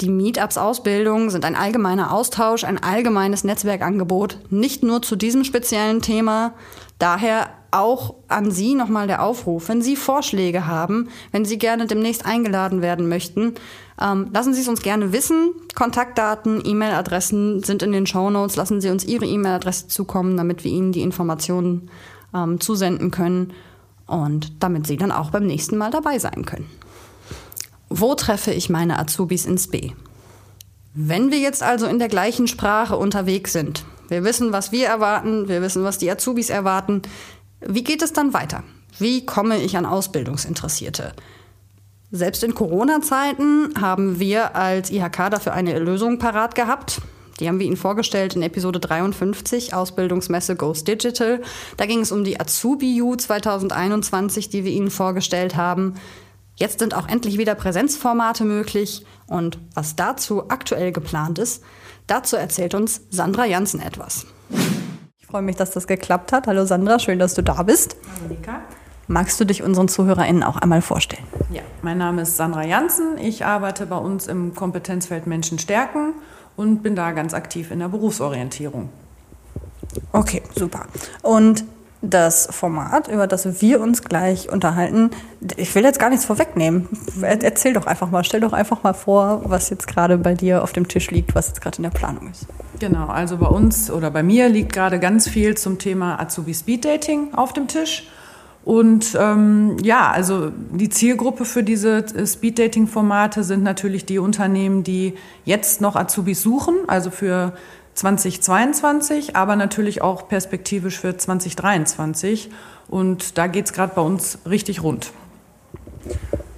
[0.00, 6.54] die Meetups-Ausbildungen sind ein allgemeiner Austausch, ein allgemeines Netzwerkangebot, nicht nur zu diesem speziellen Thema.
[6.98, 12.24] Daher auch an Sie nochmal der Aufruf, wenn Sie Vorschläge haben, wenn Sie gerne demnächst
[12.26, 13.54] eingeladen werden möchten,
[14.00, 15.52] ähm, lassen Sie es uns gerne wissen.
[15.74, 18.56] Kontaktdaten, E-Mail-Adressen sind in den Show Notes.
[18.56, 21.90] Lassen Sie uns Ihre E-Mail-Adresse zukommen, damit wir Ihnen die Informationen
[22.34, 23.52] ähm, zusenden können
[24.06, 26.68] und damit Sie dann auch beim nächsten Mal dabei sein können.
[27.96, 29.92] Wo treffe ich meine Azubis ins B?
[30.94, 35.46] Wenn wir jetzt also in der gleichen Sprache unterwegs sind, wir wissen, was wir erwarten,
[35.46, 37.02] wir wissen, was die Azubis erwarten,
[37.60, 38.64] wie geht es dann weiter?
[38.98, 41.12] Wie komme ich an Ausbildungsinteressierte?
[42.10, 47.00] Selbst in Corona-Zeiten haben wir als IHK dafür eine Lösung parat gehabt.
[47.38, 51.42] Die haben wir Ihnen vorgestellt in Episode 53, Ausbildungsmesse Goes Digital.
[51.76, 55.94] Da ging es um die Azubi-U 2021, die wir Ihnen vorgestellt haben.
[56.56, 61.64] Jetzt sind auch endlich wieder Präsenzformate möglich und was dazu aktuell geplant ist,
[62.06, 64.26] dazu erzählt uns Sandra Janssen etwas.
[65.18, 66.46] Ich freue mich, dass das geklappt hat.
[66.46, 67.96] Hallo Sandra, schön, dass du da bist.
[68.14, 68.60] Hallo Nika.
[69.08, 71.26] Magst du dich unseren ZuhörerInnen auch einmal vorstellen?
[71.52, 73.18] Ja, mein Name ist Sandra Janssen.
[73.18, 76.14] Ich arbeite bei uns im Kompetenzfeld Menschen stärken
[76.54, 78.90] und bin da ganz aktiv in der Berufsorientierung.
[80.12, 80.86] Okay, super.
[81.22, 81.64] Und
[82.10, 85.10] das Format, über das wir uns gleich unterhalten,
[85.56, 86.88] ich will jetzt gar nichts vorwegnehmen.
[87.22, 90.72] Erzähl doch einfach mal, stell doch einfach mal vor, was jetzt gerade bei dir auf
[90.72, 92.46] dem Tisch liegt, was jetzt gerade in der Planung ist.
[92.78, 96.84] Genau, also bei uns oder bei mir liegt gerade ganz viel zum Thema Azubi Speed
[96.84, 98.08] Dating auf dem Tisch.
[98.64, 104.18] Und ähm, ja, also die Zielgruppe für diese äh, Speed Dating Formate sind natürlich die
[104.18, 105.14] Unternehmen, die
[105.44, 107.52] jetzt noch Azubis suchen, also für
[107.94, 112.50] 2022, aber natürlich auch perspektivisch für 2023.
[112.88, 115.12] Und da geht es gerade bei uns richtig rund.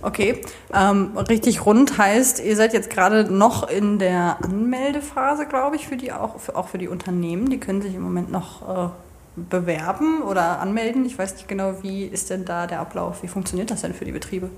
[0.02, 0.40] Okay,
[0.72, 5.96] ähm, richtig rund heißt, ihr seid jetzt gerade noch in der Anmeldephase, glaube ich, für
[5.96, 7.50] die auch für, auch für die Unternehmen.
[7.50, 8.88] Die können sich im Moment noch äh,
[9.36, 11.04] bewerben oder anmelden.
[11.06, 13.22] Ich weiß nicht genau, wie ist denn da der Ablauf?
[13.24, 14.48] Wie funktioniert das denn für die Betriebe?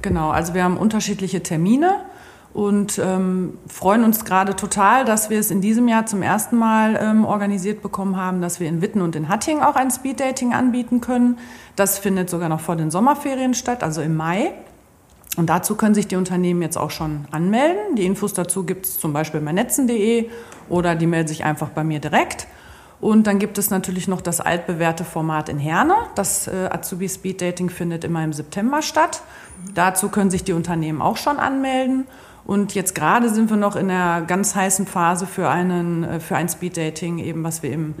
[0.00, 1.96] Genau, also wir haben unterschiedliche Termine
[2.54, 6.96] und ähm, freuen uns gerade total, dass wir es in diesem Jahr zum ersten Mal
[7.02, 11.00] ähm, organisiert bekommen haben, dass wir in Witten und in Hatting auch ein Speeddating anbieten
[11.00, 11.38] können.
[11.74, 14.52] Das findet sogar noch vor den Sommerferien statt, also im Mai.
[15.36, 17.96] Und dazu können sich die Unternehmen jetzt auch schon anmelden.
[17.96, 20.30] Die Infos dazu gibt es zum Beispiel bei netzen.de
[20.68, 22.46] oder die melden sich einfach bei mir direkt.
[23.00, 25.96] Und dann gibt es natürlich noch das altbewährte Format in Herne.
[26.14, 29.22] Das äh, Azubi Speed Dating findet immer im September statt.
[29.74, 32.06] Dazu können sich die Unternehmen auch schon anmelden.
[32.46, 36.36] Und jetzt gerade sind wir noch in der ganz heißen Phase für, einen, äh, für
[36.36, 37.94] ein Speeddating, eben was wir im,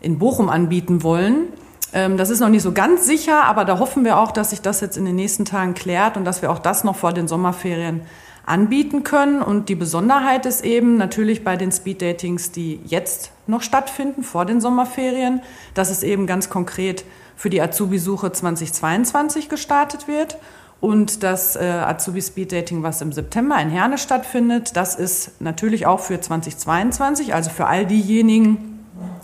[0.00, 1.48] in Bochum anbieten wollen.
[1.92, 4.60] Ähm, das ist noch nicht so ganz sicher, aber da hoffen wir auch, dass sich
[4.60, 7.28] das jetzt in den nächsten Tagen klärt und dass wir auch das noch vor den
[7.28, 8.02] Sommerferien
[8.44, 9.42] anbieten können.
[9.42, 14.60] Und die Besonderheit ist eben natürlich bei den Speeddatings, die jetzt noch stattfinden, vor den
[14.60, 15.42] Sommerferien,
[15.74, 17.04] dass es eben ganz konkret
[17.36, 20.38] für die Azubi-Suche 2022 gestartet wird.
[20.80, 25.86] Und das äh, Azubi Speed Dating, was im September in Herne stattfindet, das ist natürlich
[25.86, 28.76] auch für 2022, also für all diejenigen,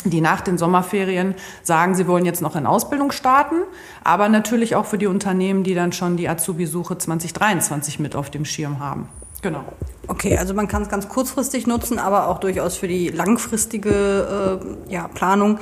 [0.05, 3.57] die nach den Sommerferien sagen, sie wollen jetzt noch in Ausbildung starten,
[4.03, 8.45] aber natürlich auch für die Unternehmen, die dann schon die Azubi-Suche 2023 mit auf dem
[8.45, 9.09] Schirm haben.
[9.43, 9.65] Genau.
[10.07, 14.93] Okay, also man kann es ganz kurzfristig nutzen, aber auch durchaus für die langfristige äh,
[14.93, 15.59] ja, Planung.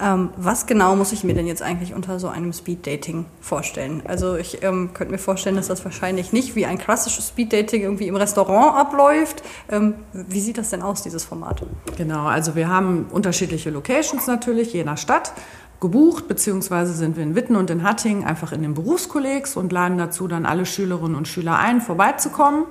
[0.00, 4.02] Ähm, was genau muss ich mir denn jetzt eigentlich unter so einem Speed-Dating vorstellen?
[4.06, 8.06] Also ich ähm, könnte mir vorstellen, dass das wahrscheinlich nicht wie ein klassisches Speed-Dating irgendwie
[8.06, 9.42] im Restaurant abläuft.
[9.68, 11.62] Ähm, wie sieht das denn aus, dieses Format?
[11.96, 15.32] Genau, also wir haben unterschiedliche Locations natürlich, je nach Stadt
[15.80, 19.98] gebucht, beziehungsweise sind wir in Witten und in Hattingen einfach in den Berufskollegs und laden
[19.98, 22.64] dazu dann alle Schülerinnen und Schüler ein, vorbeizukommen.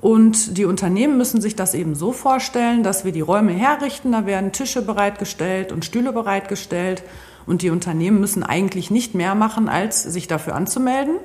[0.00, 4.26] Und die Unternehmen müssen sich das eben so vorstellen, dass wir die Räume herrichten, da
[4.26, 7.02] werden Tische bereitgestellt und Stühle bereitgestellt.
[7.46, 11.16] Und die Unternehmen müssen eigentlich nicht mehr machen, als sich dafür anzumelden,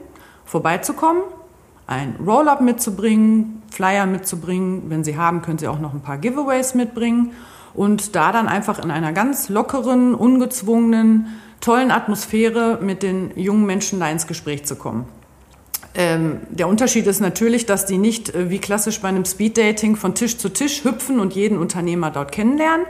[0.45, 1.23] vorbeizukommen,
[1.87, 4.83] ein Roll-up mitzubringen, Flyer mitzubringen.
[4.89, 7.31] Wenn sie haben, können sie auch noch ein paar Giveaways mitbringen.
[7.73, 11.27] Und da dann einfach in einer ganz lockeren, ungezwungenen,
[11.61, 15.05] tollen Atmosphäre mit den jungen Menschen da ins Gespräch zu kommen.
[15.99, 20.15] Ähm, der Unterschied ist natürlich, dass die nicht äh, wie klassisch bei einem Speeddating von
[20.15, 22.85] Tisch zu Tisch hüpfen und jeden Unternehmer dort kennenlernen,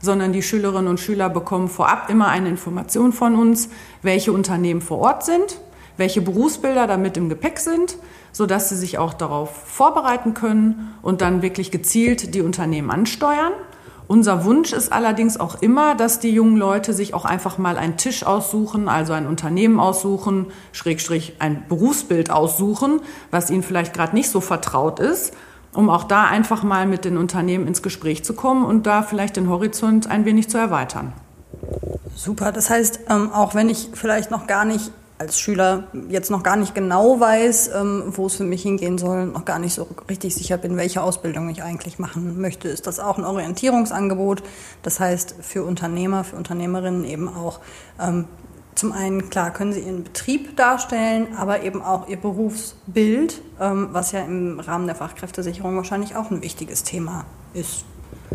[0.00, 3.68] sondern die Schülerinnen und Schüler bekommen vorab immer eine Information von uns,
[4.00, 5.60] welche Unternehmen vor Ort sind,
[5.98, 7.98] welche Berufsbilder damit im Gepäck sind,
[8.32, 13.52] sodass sie sich auch darauf vorbereiten können und dann wirklich gezielt die Unternehmen ansteuern.
[14.08, 17.96] Unser Wunsch ist allerdings auch immer, dass die jungen Leute sich auch einfach mal einen
[17.96, 23.00] Tisch aussuchen, also ein Unternehmen aussuchen, Schrägstrich ein Berufsbild aussuchen,
[23.32, 25.34] was ihnen vielleicht gerade nicht so vertraut ist,
[25.72, 29.36] um auch da einfach mal mit den Unternehmen ins Gespräch zu kommen und da vielleicht
[29.36, 31.12] den Horizont ein wenig zu erweitern.
[32.14, 36.42] Super, das heißt, ähm, auch wenn ich vielleicht noch gar nicht als Schüler jetzt noch
[36.42, 39.86] gar nicht genau weiß, ähm, wo es für mich hingehen soll, noch gar nicht so
[40.08, 44.42] richtig sicher bin, welche Ausbildung ich eigentlich machen möchte, ist das auch ein Orientierungsangebot.
[44.82, 47.60] Das heißt, für Unternehmer, für Unternehmerinnen eben auch
[47.98, 48.26] ähm,
[48.74, 54.12] zum einen, klar, können sie ihren Betrieb darstellen, aber eben auch ihr Berufsbild, ähm, was
[54.12, 57.24] ja im Rahmen der Fachkräftesicherung wahrscheinlich auch ein wichtiges Thema
[57.54, 57.86] ist.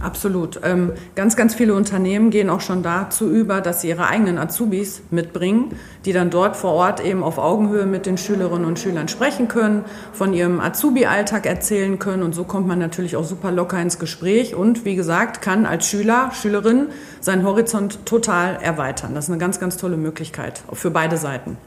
[0.02, 0.60] Absolut.
[0.64, 5.02] Ähm, ganz, ganz viele Unternehmen gehen auch schon dazu über, dass sie ihre eigenen Azubis
[5.12, 9.48] mitbringen, die dann dort vor Ort eben auf Augenhöhe mit den Schülerinnen und Schülern sprechen
[9.48, 12.24] können, von ihrem Azubi-Alltag erzählen können.
[12.24, 15.88] Und so kommt man natürlich auch super locker ins Gespräch und, wie gesagt, kann als
[15.88, 16.88] Schüler, Schülerin
[17.20, 19.14] seinen Horizont total erweitern.
[19.14, 21.58] Das ist eine ganz, ganz tolle Möglichkeit für beide Seiten.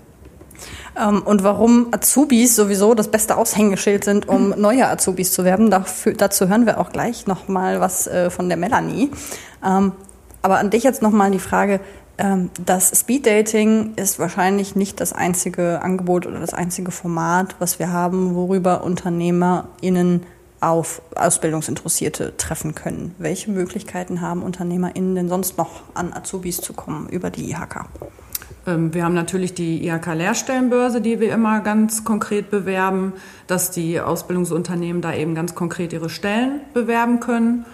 [1.00, 5.70] Ähm, und warum Azubis sowieso das beste Aushängeschild sind, um neue Azubis zu werben.
[5.70, 9.10] Dafür, dazu hören wir auch gleich noch mal was äh, von der Melanie.
[9.64, 9.92] Ähm,
[10.42, 11.80] aber an dich jetzt noch mal die Frage,
[12.18, 17.90] ähm, das Speeddating ist wahrscheinlich nicht das einzige Angebot oder das einzige Format, was wir
[17.92, 20.24] haben, worüber UnternehmerInnen
[20.60, 23.14] auf Ausbildungsinteressierte treffen können.
[23.18, 27.86] Welche Möglichkeiten haben UnternehmerInnen denn sonst noch an Azubis zu kommen über die IHK?
[28.66, 33.12] Ähm, wir haben natürlich die IHK-Lehrstellenbörse, die wir immer ganz konkret bewerben,
[33.46, 37.64] dass die Ausbildungsunternehmen da eben ganz konkret ihre Stellen bewerben können.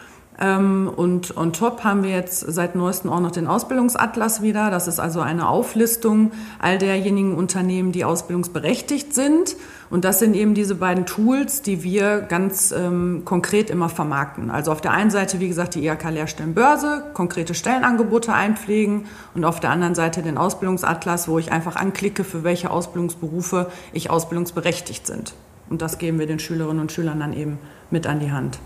[0.40, 4.70] Ähm, und on top haben wir jetzt seit neuestem auch noch den Ausbildungsatlas wieder.
[4.70, 9.56] Das ist also eine Auflistung all derjenigen Unternehmen, die ausbildungsberechtigt sind.
[9.90, 14.50] Und das sind eben diese beiden Tools, die wir ganz ähm, konkret immer vermarkten.
[14.50, 19.70] Also auf der einen Seite, wie gesagt, die IHK-Lehrstellenbörse, konkrete Stellenangebote einpflegen und auf der
[19.70, 25.34] anderen Seite den Ausbildungsatlas, wo ich einfach anklicke, für welche Ausbildungsberufe ich ausbildungsberechtigt sind.
[25.68, 27.58] Und das geben wir den Schülerinnen und Schülern dann eben
[27.90, 28.60] mit an die Hand.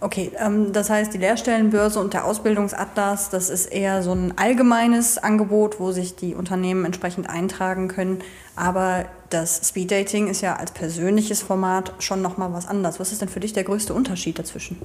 [0.00, 5.16] Okay, ähm, das heißt, die Lehrstellenbörse und der Ausbildungsatlas, das ist eher so ein allgemeines
[5.16, 8.18] Angebot, wo sich die Unternehmen entsprechend eintragen können.
[8.56, 13.00] Aber das Speeddating ist ja als persönliches Format schon nochmal was anderes.
[13.00, 14.78] Was ist denn für dich der größte Unterschied dazwischen?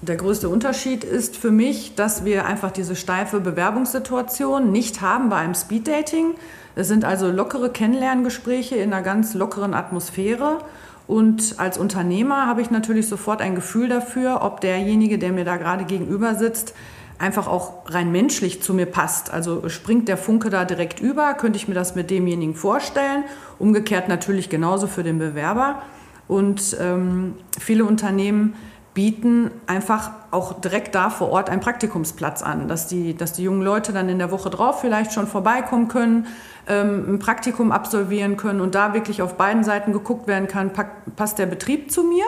[0.00, 5.36] Der größte Unterschied ist für mich, dass wir einfach diese steife Bewerbungssituation nicht haben bei
[5.36, 6.34] einem Speeddating.
[6.74, 10.58] Es sind also lockere Kennenlerngespräche in einer ganz lockeren Atmosphäre.
[11.06, 15.56] Und als Unternehmer habe ich natürlich sofort ein Gefühl dafür, ob derjenige, der mir da
[15.56, 16.74] gerade gegenüber sitzt,
[17.22, 19.32] einfach auch rein menschlich zu mir passt.
[19.32, 23.22] Also springt der Funke da direkt über, könnte ich mir das mit demjenigen vorstellen.
[23.60, 25.82] Umgekehrt natürlich genauso für den Bewerber.
[26.26, 28.54] Und ähm, viele Unternehmen
[28.92, 33.62] bieten einfach auch direkt da vor Ort einen Praktikumsplatz an, dass die, dass die jungen
[33.62, 36.26] Leute dann in der Woche drauf vielleicht schon vorbeikommen können,
[36.66, 40.72] ähm, ein Praktikum absolvieren können und da wirklich auf beiden Seiten geguckt werden kann,
[41.16, 42.24] passt der Betrieb zu mir?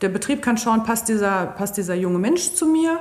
[0.00, 2.98] Der Betrieb kann schauen, passt dieser, passt dieser junge Mensch zu mir?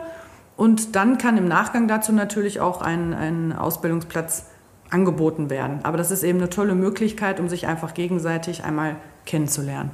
[0.60, 4.48] Und dann kann im Nachgang dazu natürlich auch ein, ein Ausbildungsplatz
[4.89, 5.80] angeboten werden.
[5.84, 9.91] Aber das ist eben eine tolle Möglichkeit, um sich einfach gegenseitig einmal kennenzulernen.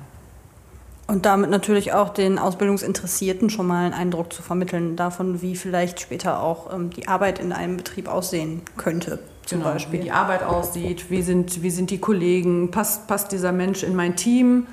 [1.06, 5.99] Und damit natürlich auch den Ausbildungsinteressierten schon mal einen Eindruck zu vermitteln davon, wie vielleicht
[5.99, 9.99] später auch ähm, die Arbeit in einem Betrieb aussehen könnte zum genau, Beispiel.
[9.99, 13.95] Wie die Arbeit aussieht, wie sind, wie sind die Kollegen, passt, passt dieser Mensch in
[13.95, 14.65] mein Team,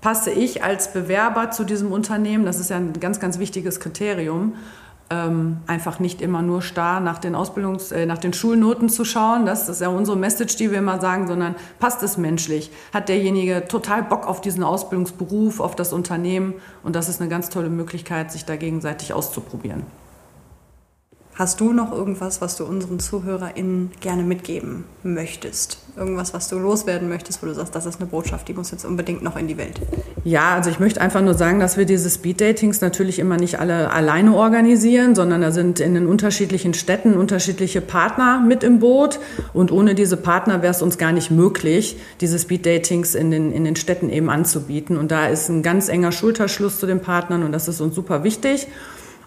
[0.00, 4.54] passe ich als Bewerber zu diesem Unternehmen, das ist ja ein ganz, ganz wichtiges Kriterium.
[5.10, 9.44] Ähm, einfach nicht immer nur starr nach den Ausbildungs-, äh, nach den Schulnoten zu schauen.
[9.44, 12.70] Das ist ja unsere Message, die wir immer sagen, sondern passt es menschlich?
[12.92, 16.54] Hat derjenige total Bock auf diesen Ausbildungsberuf, auf das Unternehmen?
[16.82, 19.82] Und das ist eine ganz tolle Möglichkeit, sich da gegenseitig auszuprobieren.
[21.36, 25.78] Hast du noch irgendwas, was du unseren ZuhörerInnen gerne mitgeben möchtest?
[25.96, 28.84] Irgendwas, was du loswerden möchtest, wo du sagst, das ist eine Botschaft, die muss jetzt
[28.84, 29.80] unbedingt noch in die Welt?
[30.22, 33.90] Ja, also ich möchte einfach nur sagen, dass wir diese Speed-Datings natürlich immer nicht alle
[33.90, 39.18] alleine organisieren, sondern da sind in den unterschiedlichen Städten unterschiedliche Partner mit im Boot.
[39.52, 43.64] Und ohne diese Partner wäre es uns gar nicht möglich, diese Speed-Datings in den, in
[43.64, 44.96] den Städten eben anzubieten.
[44.96, 48.22] Und da ist ein ganz enger Schulterschluss zu den Partnern und das ist uns super
[48.22, 48.68] wichtig.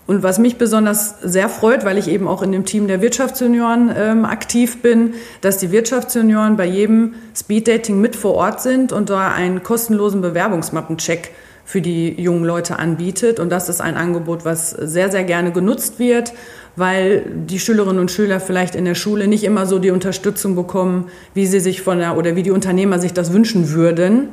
[0.08, 3.92] Und was mich besonders sehr freut, weil ich eben auch in dem Team der Wirtschaftsjunioren
[3.96, 9.30] ähm, aktiv bin, dass die Wirtschaftsjunioren bei jedem Speeddating mit vor Ort sind und da
[9.30, 11.32] einen kostenlosen Bewerbungsmappencheck
[11.66, 13.42] für die jungen Leute anbietet.
[13.42, 16.32] Und das ist ein Angebot, was sehr, sehr gerne genutzt wird,
[16.78, 21.10] weil die Schülerinnen und Schüler vielleicht in der Schule nicht immer so die Unterstützung bekommen,
[21.34, 24.30] wie sie sich von der oder wie die Unternehmer sich das wünschen würden.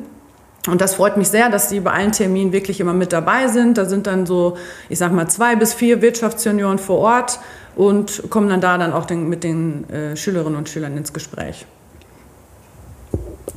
[0.66, 3.76] Und das freut mich sehr, dass Sie bei allen Terminen wirklich immer mit dabei sind.
[3.76, 4.56] Da sind dann so,
[4.88, 7.38] ich sag mal, zwei bis vier Wirtschaftssenioren vor Ort
[7.76, 11.66] und kommen dann da dann auch den, mit den äh, Schülerinnen und Schülern ins Gespräch.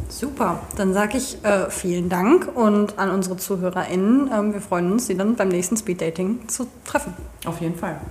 [0.09, 4.29] Super, dann sage ich äh, vielen Dank und an unsere ZuhörerInnen.
[4.33, 7.13] Ähm, wir freuen uns, Sie dann beim nächsten Speeddating zu treffen.
[7.45, 8.01] Auf jeden Fall.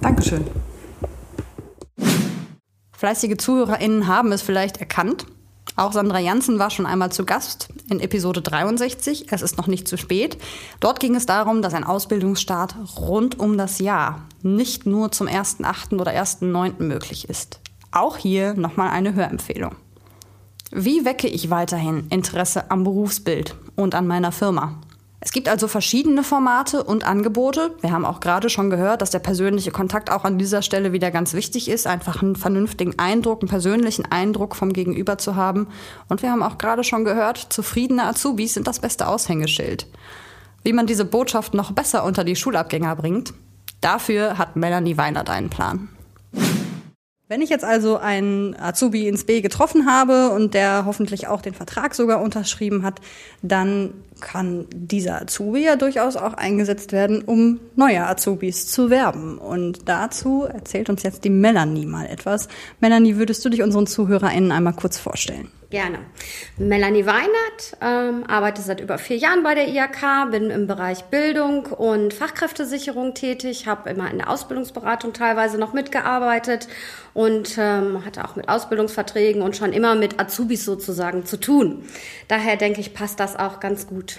[0.00, 0.44] Dankeschön.
[2.96, 5.26] Fleißige ZuhörerInnen haben es vielleicht erkannt.
[5.80, 9.32] Auch Sandra Janssen war schon einmal zu Gast in Episode 63.
[9.32, 10.36] Es ist noch nicht zu spät.
[10.78, 15.98] Dort ging es darum, dass ein Ausbildungsstart rund um das Jahr nicht nur zum 1.8.
[15.98, 16.82] oder 1.9.
[16.82, 17.60] möglich ist.
[17.92, 19.74] Auch hier nochmal eine Hörempfehlung.
[20.70, 24.82] Wie wecke ich weiterhin Interesse am Berufsbild und an meiner Firma?
[25.22, 27.74] Es gibt also verschiedene Formate und Angebote.
[27.82, 31.10] Wir haben auch gerade schon gehört, dass der persönliche Kontakt auch an dieser Stelle wieder
[31.10, 35.68] ganz wichtig ist, einfach einen vernünftigen Eindruck, einen persönlichen Eindruck vom Gegenüber zu haben.
[36.08, 39.86] Und wir haben auch gerade schon gehört, zufriedene Azubis sind das beste Aushängeschild.
[40.64, 43.34] Wie man diese Botschaft noch besser unter die Schulabgänger bringt,
[43.82, 45.90] dafür hat Melanie Weinert einen Plan.
[47.30, 51.54] Wenn ich jetzt also einen Azubi ins B getroffen habe und der hoffentlich auch den
[51.54, 53.00] Vertrag sogar unterschrieben hat,
[53.40, 59.38] dann kann dieser Azubi ja durchaus auch eingesetzt werden, um neue Azubis zu werben.
[59.38, 62.48] Und dazu erzählt uns jetzt die Melanie mal etwas.
[62.80, 65.52] Melanie, würdest du dich unseren ZuhörerInnen einmal kurz vorstellen?
[65.70, 66.00] Gerne.
[66.58, 71.66] Melanie Weinert, ähm, arbeite seit über vier Jahren bei der IHK, bin im Bereich Bildung
[71.66, 76.66] und Fachkräftesicherung tätig, habe immer in der Ausbildungsberatung teilweise noch mitgearbeitet
[77.14, 81.84] und ähm, hatte auch mit Ausbildungsverträgen und schon immer mit Azubis sozusagen zu tun.
[82.26, 84.18] Daher denke ich, passt das auch ganz gut.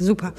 [0.00, 0.32] Super.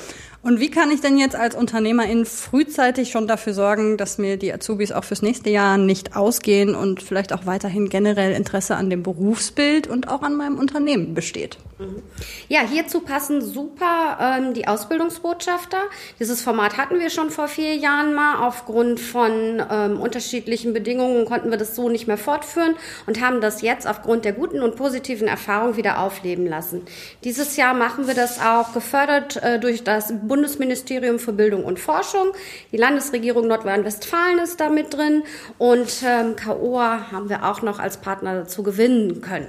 [0.46, 4.54] Und wie kann ich denn jetzt als Unternehmerin frühzeitig schon dafür sorgen, dass mir die
[4.54, 9.02] Azubis auch fürs nächste Jahr nicht ausgehen und vielleicht auch weiterhin generell Interesse an dem
[9.02, 11.58] Berufsbild und auch an meinem Unternehmen besteht?
[11.80, 12.04] Mhm.
[12.48, 15.80] Ja, hierzu passen super ähm, die Ausbildungsbotschafter.
[16.20, 18.46] Dieses Format hatten wir schon vor vier Jahren mal.
[18.46, 22.76] Aufgrund von ähm, unterschiedlichen Bedingungen konnten wir das so nicht mehr fortführen
[23.08, 26.84] und haben das jetzt aufgrund der guten und positiven Erfahrung wieder aufleben lassen.
[27.24, 32.34] Dieses Jahr machen wir das auch gefördert äh, durch das Bundesministerium für Bildung und Forschung.
[32.74, 35.24] Die Landesregierung Nordrhein-Westfalen ist da mit drin
[35.60, 39.48] und ähm, KOA haben wir auch noch als Partner dazu gewinnen können.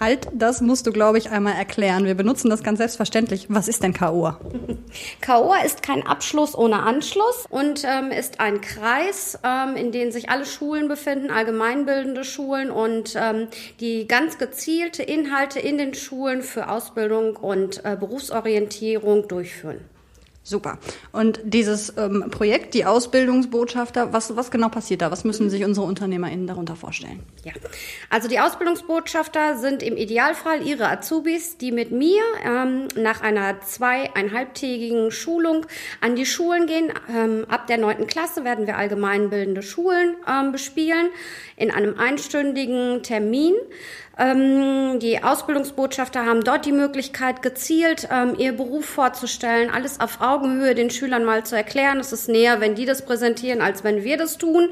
[0.00, 2.04] Halt, das musst du, glaube ich, einmal erklären.
[2.04, 3.46] Wir benutzen das ganz selbstverständlich.
[3.48, 4.38] Was ist denn KOA?
[5.24, 10.30] KOA ist kein Abschluss ohne Anschluss und ähm, ist ein Kreis, ähm, in dem sich
[10.30, 13.48] alle Schulen befinden, allgemeinbildende Schulen und ähm,
[13.80, 19.80] die ganz gezielte Inhalte in den Schulen für Ausbildung und äh, Berufsorientierung durchführen.
[20.48, 20.78] Super.
[21.12, 25.10] Und dieses ähm, Projekt, die Ausbildungsbotschafter, was, was genau passiert da?
[25.10, 27.20] Was müssen sich unsere UnternehmerInnen darunter vorstellen?
[27.44, 27.52] Ja,
[28.08, 35.10] also die Ausbildungsbotschafter sind im Idealfall ihre Azubis, die mit mir ähm, nach einer zweieinhalbtägigen
[35.10, 35.66] Schulung
[36.00, 36.90] an die Schulen gehen.
[37.14, 41.10] Ähm, ab der neunten Klasse werden wir allgemeinbildende Schulen ähm, bespielen
[41.56, 43.52] in einem einstündigen Termin.
[44.18, 50.74] Ähm, die Ausbildungsbotschafter haben dort die Möglichkeit, gezielt ähm, ihr Beruf vorzustellen, alles auf Augenhöhe
[50.74, 52.00] den Schülern mal zu erklären.
[52.00, 54.70] Es ist näher, wenn die das präsentieren, als wenn wir das tun.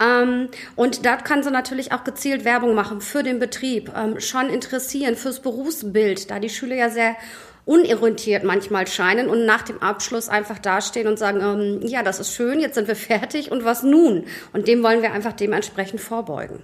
[0.00, 4.48] Ähm, und dort kann sie natürlich auch gezielt Werbung machen für den Betrieb, ähm, schon
[4.48, 7.16] interessieren fürs Berufsbild, da die Schüler ja sehr
[7.64, 12.32] unorientiert manchmal scheinen und nach dem Abschluss einfach dastehen und sagen, ähm, ja, das ist
[12.32, 14.26] schön, jetzt sind wir fertig und was nun?
[14.52, 16.62] Und dem wollen wir einfach dementsprechend vorbeugen.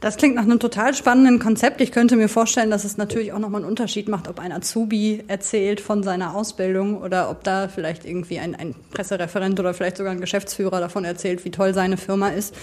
[0.00, 1.80] Das klingt nach einem total spannenden Konzept.
[1.80, 5.24] Ich könnte mir vorstellen, dass es natürlich auch nochmal einen Unterschied macht, ob ein Azubi
[5.26, 10.12] erzählt von seiner Ausbildung oder ob da vielleicht irgendwie ein, ein Pressereferent oder vielleicht sogar
[10.12, 12.54] ein Geschäftsführer davon erzählt, wie toll seine Firma ist.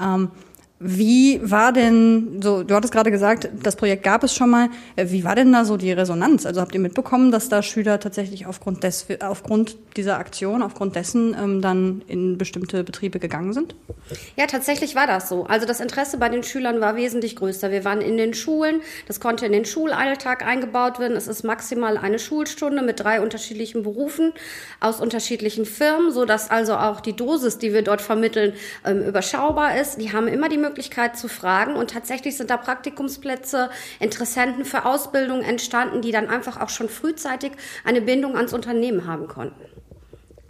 [0.00, 0.32] Ähm,
[0.84, 4.68] wie war denn, so, du hattest gerade gesagt, das Projekt gab es schon mal.
[4.96, 6.44] Äh, wie war denn da so die Resonanz?
[6.44, 11.36] Also habt ihr mitbekommen, dass da Schüler tatsächlich aufgrund, des, aufgrund dieser Aktion, aufgrund dessen
[11.40, 13.76] ähm, dann in bestimmte Betriebe gegangen sind?
[14.36, 15.44] Ja, tatsächlich war das so.
[15.44, 17.70] Also das Interesse bei den Schülern war wesentlich größer.
[17.70, 21.16] Wir waren in den Schulen, das konnte in den Schulalltag eingebaut werden.
[21.16, 24.32] Es ist maximal eine Schulstunde mit drei unterschiedlichen Berufen
[24.80, 28.54] aus unterschiedlichen Firmen, so dass also auch die Dosis, die wir dort vermitteln,
[28.84, 30.00] ähm, überschaubar ist.
[30.00, 31.74] Die haben immer die Möglichkeit, Möglichkeit zu fragen.
[31.74, 33.68] Und tatsächlich sind da Praktikumsplätze,
[34.00, 37.52] Interessenten für Ausbildung entstanden, die dann einfach auch schon frühzeitig
[37.84, 39.60] eine Bindung ans Unternehmen haben konnten.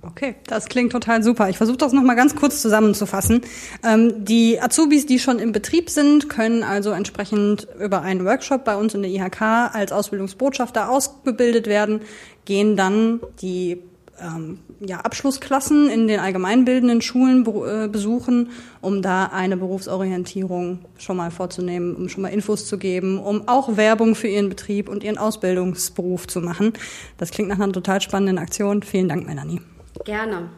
[0.05, 1.49] Okay, das klingt total super.
[1.49, 3.43] Ich versuche das nochmal ganz kurz zusammenzufassen.
[3.85, 8.75] Ähm, die Azubis, die schon im Betrieb sind, können also entsprechend über einen Workshop bei
[8.77, 12.01] uns in der IHK als Ausbildungsbotschafter ausgebildet werden,
[12.45, 13.81] gehen dann die
[14.20, 18.50] ähm, ja, Abschlussklassen in den allgemeinbildenden Schulen be äh, besuchen,
[18.80, 23.76] um da eine Berufsorientierung schon mal vorzunehmen, um schon mal Infos zu geben, um auch
[23.76, 26.72] Werbung für ihren Betrieb und ihren Ausbildungsberuf zu machen.
[27.18, 28.82] Das klingt nach einer total spannenden Aktion.
[28.82, 29.60] Vielen Dank, Melanie.
[30.04, 30.50] Gerne.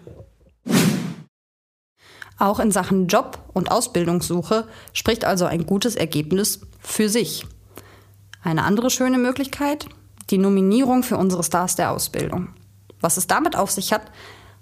[2.38, 7.46] Auch in Sachen Job und Ausbildungssuche spricht also ein gutes Ergebnis für sich.
[8.42, 9.86] Eine andere schöne Möglichkeit,
[10.30, 12.48] die Nominierung für unsere Stars der Ausbildung.
[13.04, 14.10] Was es damit auf sich hat,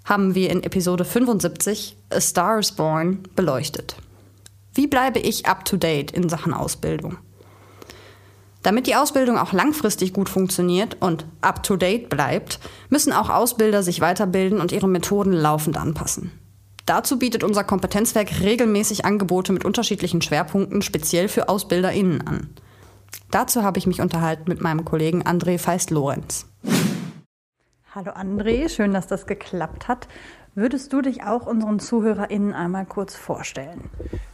[0.03, 3.95] haben wir in Episode 75 A Star is Born beleuchtet.
[4.73, 7.15] Wie bleibe ich up-to-date in Sachen Ausbildung?
[8.61, 14.59] Damit die Ausbildung auch langfristig gut funktioniert und up-to-date bleibt, müssen auch Ausbilder sich weiterbilden
[14.59, 16.33] und ihre Methoden laufend anpassen.
[16.85, 22.49] Dazu bietet unser Kompetenzwerk regelmäßig Angebote mit unterschiedlichen Schwerpunkten speziell für AusbilderInnen an.
[23.31, 26.45] Dazu habe ich mich unterhalten mit meinem Kollegen André Feist-Lorenz.
[27.95, 30.07] Hallo André, schön, dass das geklappt hat.
[30.55, 33.87] Würdest du dich auch unseren ZuhörerInnen einmal kurz vorstellen?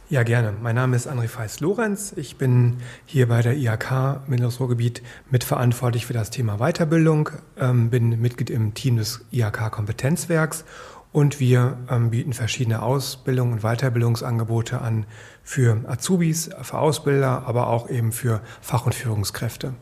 [0.08, 0.54] Ja, gerne.
[0.62, 2.14] Mein Name ist André Feist-Lorenz.
[2.16, 8.18] Ich bin hier bei der IHK Mittleres Ruhrgebiet mitverantwortlich für das Thema Weiterbildung, ähm, bin
[8.22, 10.64] Mitglied im Team des IHK Kompetenzwerks
[11.12, 15.04] und wir ähm, bieten verschiedene Ausbildung- und Weiterbildungsangebote an
[15.42, 19.74] für Azubis, für Ausbilder, aber auch eben für Fach- und Führungskräfte.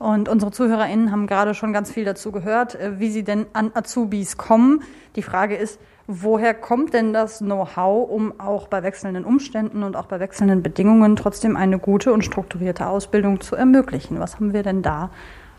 [0.00, 3.70] Und unsere ZuhörerInnen haben gerade schon ganz viel dazu gehört, äh, wie sie denn an
[3.74, 4.82] Azubis kommen.
[5.14, 10.06] Die Frage ist, woher kommt denn das Know-how, um auch bei wechselnden Umständen und auch
[10.06, 14.18] bei wechselnden Bedingungen trotzdem eine gute und strukturierte Ausbildung zu ermöglichen?
[14.20, 15.10] Was haben wir denn da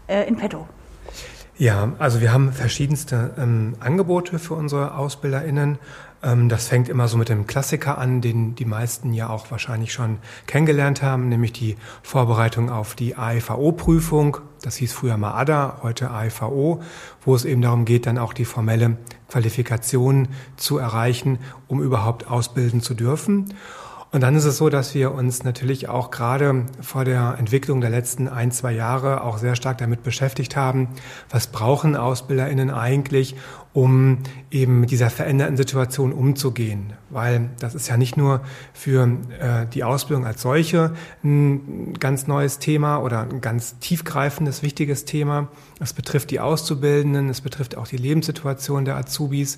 [0.08, 0.68] äh, in petto?
[1.56, 5.78] Ja, also wir haben verschiedenste ähm, Angebote für unsere AusbilderInnen.
[6.24, 9.94] Ähm, das fängt immer so mit dem Klassiker an, den die meisten ja auch wahrscheinlich
[9.94, 14.38] schon kennengelernt haben, nämlich die Vorbereitung auf die AIVO-Prüfung.
[14.62, 16.82] Das hieß früher mal ADA, heute AIVO,
[17.26, 18.98] wo es eben darum geht, dann auch die formelle
[19.30, 23.54] Qualifikation zu erreichen, um überhaupt ausbilden zu dürfen.
[24.14, 27.90] Und dann ist es so, dass wir uns natürlich auch gerade vor der Entwicklung der
[27.90, 30.90] letzten ein, zwei Jahre auch sehr stark damit beschäftigt haben,
[31.30, 33.36] was brauchen AusbilderInnen eigentlich,
[33.72, 34.18] um
[34.50, 36.92] eben mit dieser veränderten Situation umzugehen.
[37.10, 38.42] Weil das ist ja nicht nur
[38.74, 39.06] für
[39.40, 40.92] äh, die Ausbildung als solche
[41.24, 45.48] ein ganz neues Thema oder ein ganz tiefgreifendes, wichtiges Thema.
[45.80, 49.58] Es betrifft die Auszubildenden, es betrifft auch die Lebenssituation der Azubis.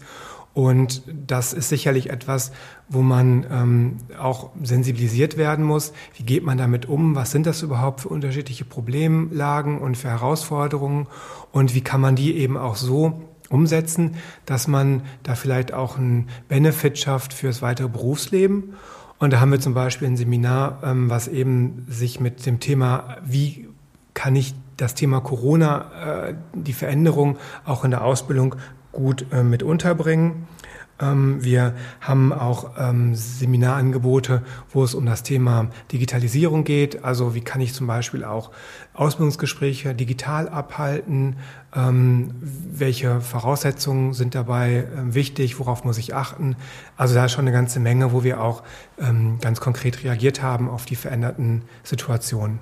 [0.53, 2.51] Und das ist sicherlich etwas,
[2.87, 5.93] wo man ähm, auch sensibilisiert werden muss.
[6.15, 7.15] Wie geht man damit um?
[7.15, 11.07] Was sind das überhaupt für unterschiedliche Problemlagen und für Herausforderungen?
[11.51, 16.29] Und wie kann man die eben auch so umsetzen, dass man da vielleicht auch einen
[16.49, 18.75] Benefit schafft fürs weitere Berufsleben?
[19.17, 23.17] Und da haben wir zum Beispiel ein Seminar, ähm, was eben sich mit dem Thema,
[23.25, 23.69] wie
[24.13, 28.55] kann ich das Thema Corona, äh, die Veränderung auch in der Ausbildung
[28.93, 30.47] gut äh, mit unterbringen.
[31.01, 37.03] Ähm, wir haben auch ähm, Seminarangebote, wo es um das Thema Digitalisierung geht.
[37.03, 38.51] Also wie kann ich zum Beispiel auch
[38.93, 41.37] Ausbildungsgespräche digital abhalten?
[41.75, 45.59] Ähm, welche Voraussetzungen sind dabei äh, wichtig?
[45.59, 46.55] Worauf muss ich achten?
[46.95, 48.63] Also da ist schon eine ganze Menge, wo wir auch
[48.99, 52.59] ähm, ganz konkret reagiert haben auf die veränderten Situationen.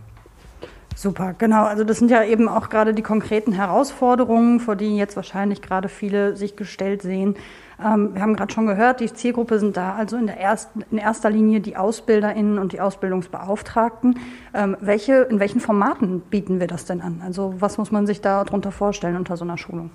[1.02, 1.64] Super, genau.
[1.64, 5.89] Also das sind ja eben auch gerade die konkreten Herausforderungen, vor die jetzt wahrscheinlich gerade
[5.89, 7.38] viele sich gestellt sehen.
[7.84, 10.99] Ähm, wir haben gerade schon gehört, die Zielgruppe sind da also in, der ersten, in
[10.99, 14.20] erster Linie die AusbilderInnen und die Ausbildungsbeauftragten.
[14.54, 17.24] Ähm, welche, in welchen Formaten bieten wir das denn an?
[17.26, 19.89] Also was muss man sich da darunter vorstellen unter so einer Schulung?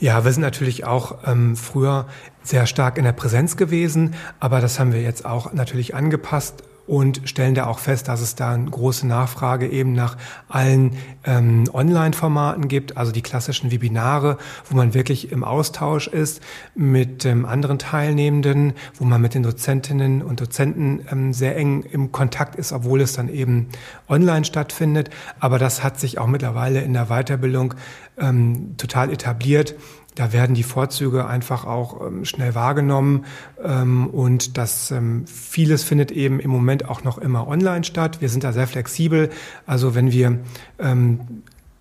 [0.00, 2.06] Ja, wir sind natürlich auch ähm, früher
[2.42, 7.22] sehr stark in der Präsenz gewesen, aber das haben wir jetzt auch natürlich angepasst und
[7.24, 10.16] stellen da auch fest, dass es da eine große Nachfrage eben nach
[10.48, 16.40] allen ähm, Online-Formaten gibt, also die klassischen Webinare, wo man wirklich im Austausch ist
[16.74, 22.12] mit ähm, anderen Teilnehmenden, wo man mit den Dozentinnen und Dozenten ähm, sehr eng im
[22.12, 23.68] Kontakt ist, obwohl es dann eben
[24.08, 25.10] online stattfindet.
[25.40, 27.74] Aber das hat sich auch mittlerweile in der Weiterbildung
[28.18, 29.74] ähm, total etabliert
[30.16, 33.24] da werden die Vorzüge einfach auch ähm, schnell wahrgenommen
[33.62, 38.20] ähm, und das ähm, vieles findet eben im Moment auch noch immer online statt.
[38.20, 39.30] Wir sind da sehr flexibel.
[39.66, 40.40] Also wenn wir
[40.78, 41.20] ähm,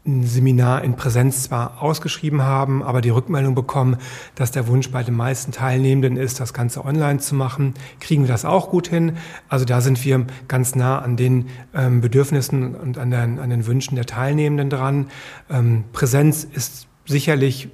[0.06, 3.98] ein Seminar in Präsenz zwar ausgeschrieben haben, aber die Rückmeldung bekommen,
[4.36, 8.28] dass der Wunsch bei den meisten Teilnehmenden ist, das Ganze online zu machen, kriegen wir
[8.28, 9.14] das auch gut hin.
[9.50, 13.66] Also da sind wir ganz nah an den ähm, Bedürfnissen und an den, an den
[13.66, 15.08] Wünschen der Teilnehmenden dran.
[15.50, 17.70] Ähm, Präsenz ist sicherlich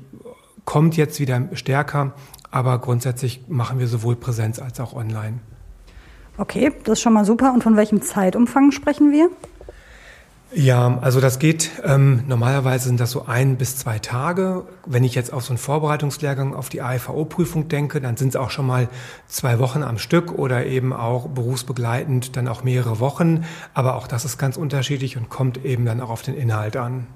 [0.72, 2.14] kommt jetzt wieder stärker,
[2.50, 5.40] aber grundsätzlich machen wir sowohl Präsenz als auch online.
[6.38, 7.52] Okay, das ist schon mal super.
[7.54, 9.30] Und von welchem Zeitumfang sprechen wir?
[10.54, 14.64] Ja, also das geht, ähm, normalerweise sind das so ein bis zwei Tage.
[14.86, 18.50] Wenn ich jetzt auf so einen Vorbereitungslehrgang auf die AIVO-Prüfung denke, dann sind es auch
[18.50, 18.88] schon mal
[19.28, 23.44] zwei Wochen am Stück oder eben auch berufsbegleitend dann auch mehrere Wochen.
[23.74, 27.08] Aber auch das ist ganz unterschiedlich und kommt eben dann auch auf den Inhalt an.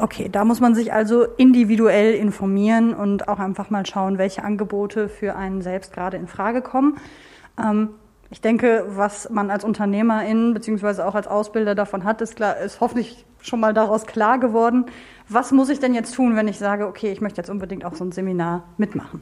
[0.00, 5.10] Okay, da muss man sich also individuell informieren und auch einfach mal schauen, welche Angebote
[5.10, 6.96] für einen selbst gerade in Frage kommen.
[7.62, 7.90] Ähm,
[8.30, 12.80] ich denke, was man als Unternehmerin beziehungsweise auch als Ausbilder davon hat, ist, klar, ist
[12.80, 14.86] hoffentlich schon mal daraus klar geworden.
[15.28, 17.94] Was muss ich denn jetzt tun, wenn ich sage, okay, ich möchte jetzt unbedingt auch
[17.94, 19.20] so ein Seminar mitmachen?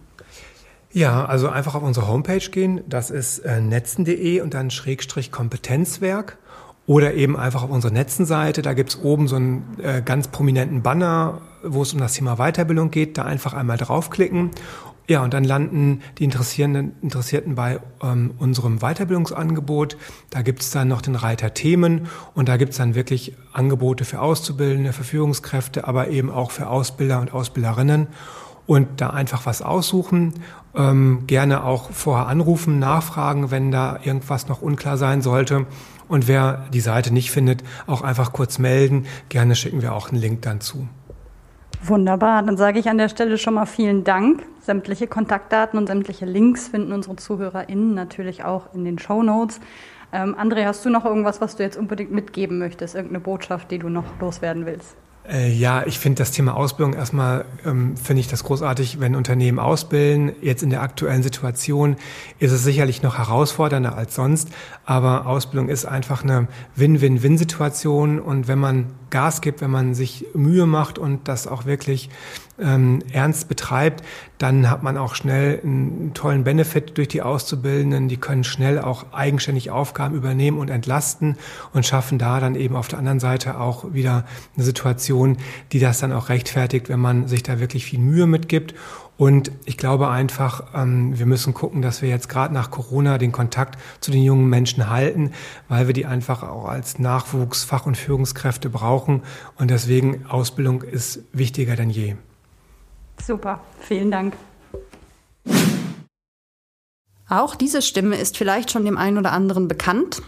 [0.93, 2.83] Ja, also einfach auf unsere Homepage gehen.
[2.87, 6.39] Das ist äh, netzen.de und dann Schrägstrich Kompetenzwerk.
[6.89, 8.62] Oder eben einfach auf unserer Netzenseite.
[8.62, 12.91] Da gibt's oben so einen äh, ganz prominenten Banner, wo es um das Thema Weiterbildung
[12.91, 13.16] geht.
[13.16, 14.51] Da einfach einmal draufklicken
[15.09, 19.97] ja, und dann landen die Interessierten, Interessierten bei ähm, unserem Weiterbildungsangebot.
[20.28, 24.93] Da gibt's dann noch den Reiter Themen und da gibt's dann wirklich Angebote für Auszubildende,
[24.93, 28.09] für Führungskräfte, aber eben auch für Ausbilder und Ausbilderinnen.
[28.66, 30.34] Und da einfach was aussuchen,
[30.74, 35.64] ähm, gerne auch vorher anrufen, nachfragen, wenn da irgendwas noch unklar sein sollte.
[36.09, 39.06] Und wer die Seite nicht findet, auch einfach kurz melden.
[39.28, 40.88] Gerne schicken wir auch einen Link dann zu.
[41.82, 44.42] Wunderbar, dann sage ich an der Stelle schon mal vielen Dank.
[44.61, 49.61] Sämtliche Kontaktdaten und sämtliche Links finden unsere ZuhörerInnen natürlich auch in den Show Notes.
[50.12, 52.94] Ähm, André, hast du noch irgendwas, was du jetzt unbedingt mitgeben möchtest?
[52.94, 54.96] Irgendeine Botschaft, die du noch loswerden willst?
[55.29, 59.59] Äh, ja, ich finde das Thema Ausbildung erstmal, ähm, finde ich das großartig, wenn Unternehmen
[59.59, 60.33] ausbilden.
[60.41, 61.97] Jetzt in der aktuellen Situation
[62.39, 64.49] ist es sicherlich noch herausfordernder als sonst,
[64.87, 70.66] aber Ausbildung ist einfach eine Win-Win-Win-Situation und wenn man Gas gibt, wenn man sich Mühe
[70.66, 72.09] macht und das auch wirklich
[72.61, 74.02] ähm, ernst betreibt,
[74.38, 78.09] dann hat man auch schnell einen tollen Benefit durch die Auszubildenden.
[78.09, 81.36] Die können schnell auch eigenständig Aufgaben übernehmen und entlasten
[81.72, 84.24] und schaffen da dann eben auf der anderen Seite auch wieder
[84.56, 85.38] eine Situation,
[85.72, 88.74] die das dann auch rechtfertigt, wenn man sich da wirklich viel Mühe mitgibt.
[89.16, 93.32] Und ich glaube einfach, ähm, wir müssen gucken, dass wir jetzt gerade nach Corona den
[93.32, 95.32] Kontakt zu den jungen Menschen halten,
[95.68, 99.22] weil wir die einfach auch als Nachwuchs, Fach- und Führungskräfte brauchen.
[99.56, 102.14] Und deswegen Ausbildung ist wichtiger denn je.
[103.24, 104.34] Super, vielen Dank.
[107.28, 110.22] Auch diese Stimme ist vielleicht schon dem einen oder anderen bekannt.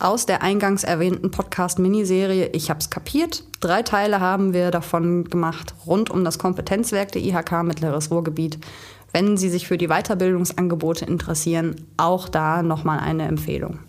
[0.00, 3.44] Aus der eingangs erwähnten Podcast-Miniserie Ich hab's kapiert.
[3.60, 8.58] Drei Teile haben wir davon gemacht, rund um das Kompetenzwerk der IHK Mittleres Ruhrgebiet.
[9.12, 13.80] Wenn Sie sich für die Weiterbildungsangebote interessieren, auch da nochmal eine Empfehlung.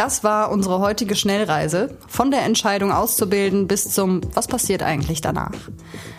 [0.00, 5.52] Das war unsere heutige Schnellreise von der Entscheidung auszubilden bis zum Was passiert eigentlich danach.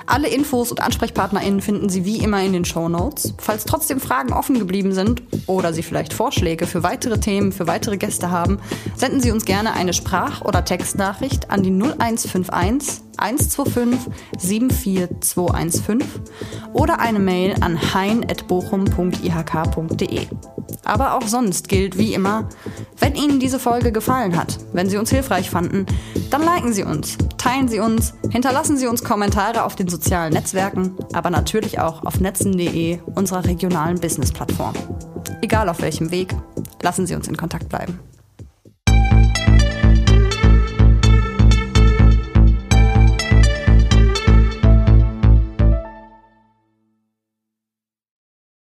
[0.06, 3.34] Alle Infos und AnsprechpartnerInnen finden Sie wie immer in den Show Notes.
[3.40, 7.98] Falls trotzdem Fragen offen geblieben sind oder Sie vielleicht Vorschläge für weitere Themen, für weitere
[7.98, 8.60] Gäste haben,
[8.96, 16.04] senden Sie uns gerne eine Sprach- oder Textnachricht an die 0151 125 74215
[16.74, 20.28] oder eine Mail an hein.bochum.ihk.de.
[20.84, 22.50] Aber auch sonst gilt wie immer,
[23.00, 25.86] wenn Ihnen diese Folge gefallen hat, wenn Sie uns hilfreich fanden,
[26.30, 30.96] dann liken Sie uns, teilen Sie uns, hinterlassen Sie uns Kommentare auf den sozialen Netzwerken,
[31.14, 34.74] aber natürlich auch auf netzen.de, unserer regionalen Business-Plattform.
[35.42, 36.36] Egal auf welchem Weg,
[36.82, 38.00] lassen Sie uns in Kontakt bleiben.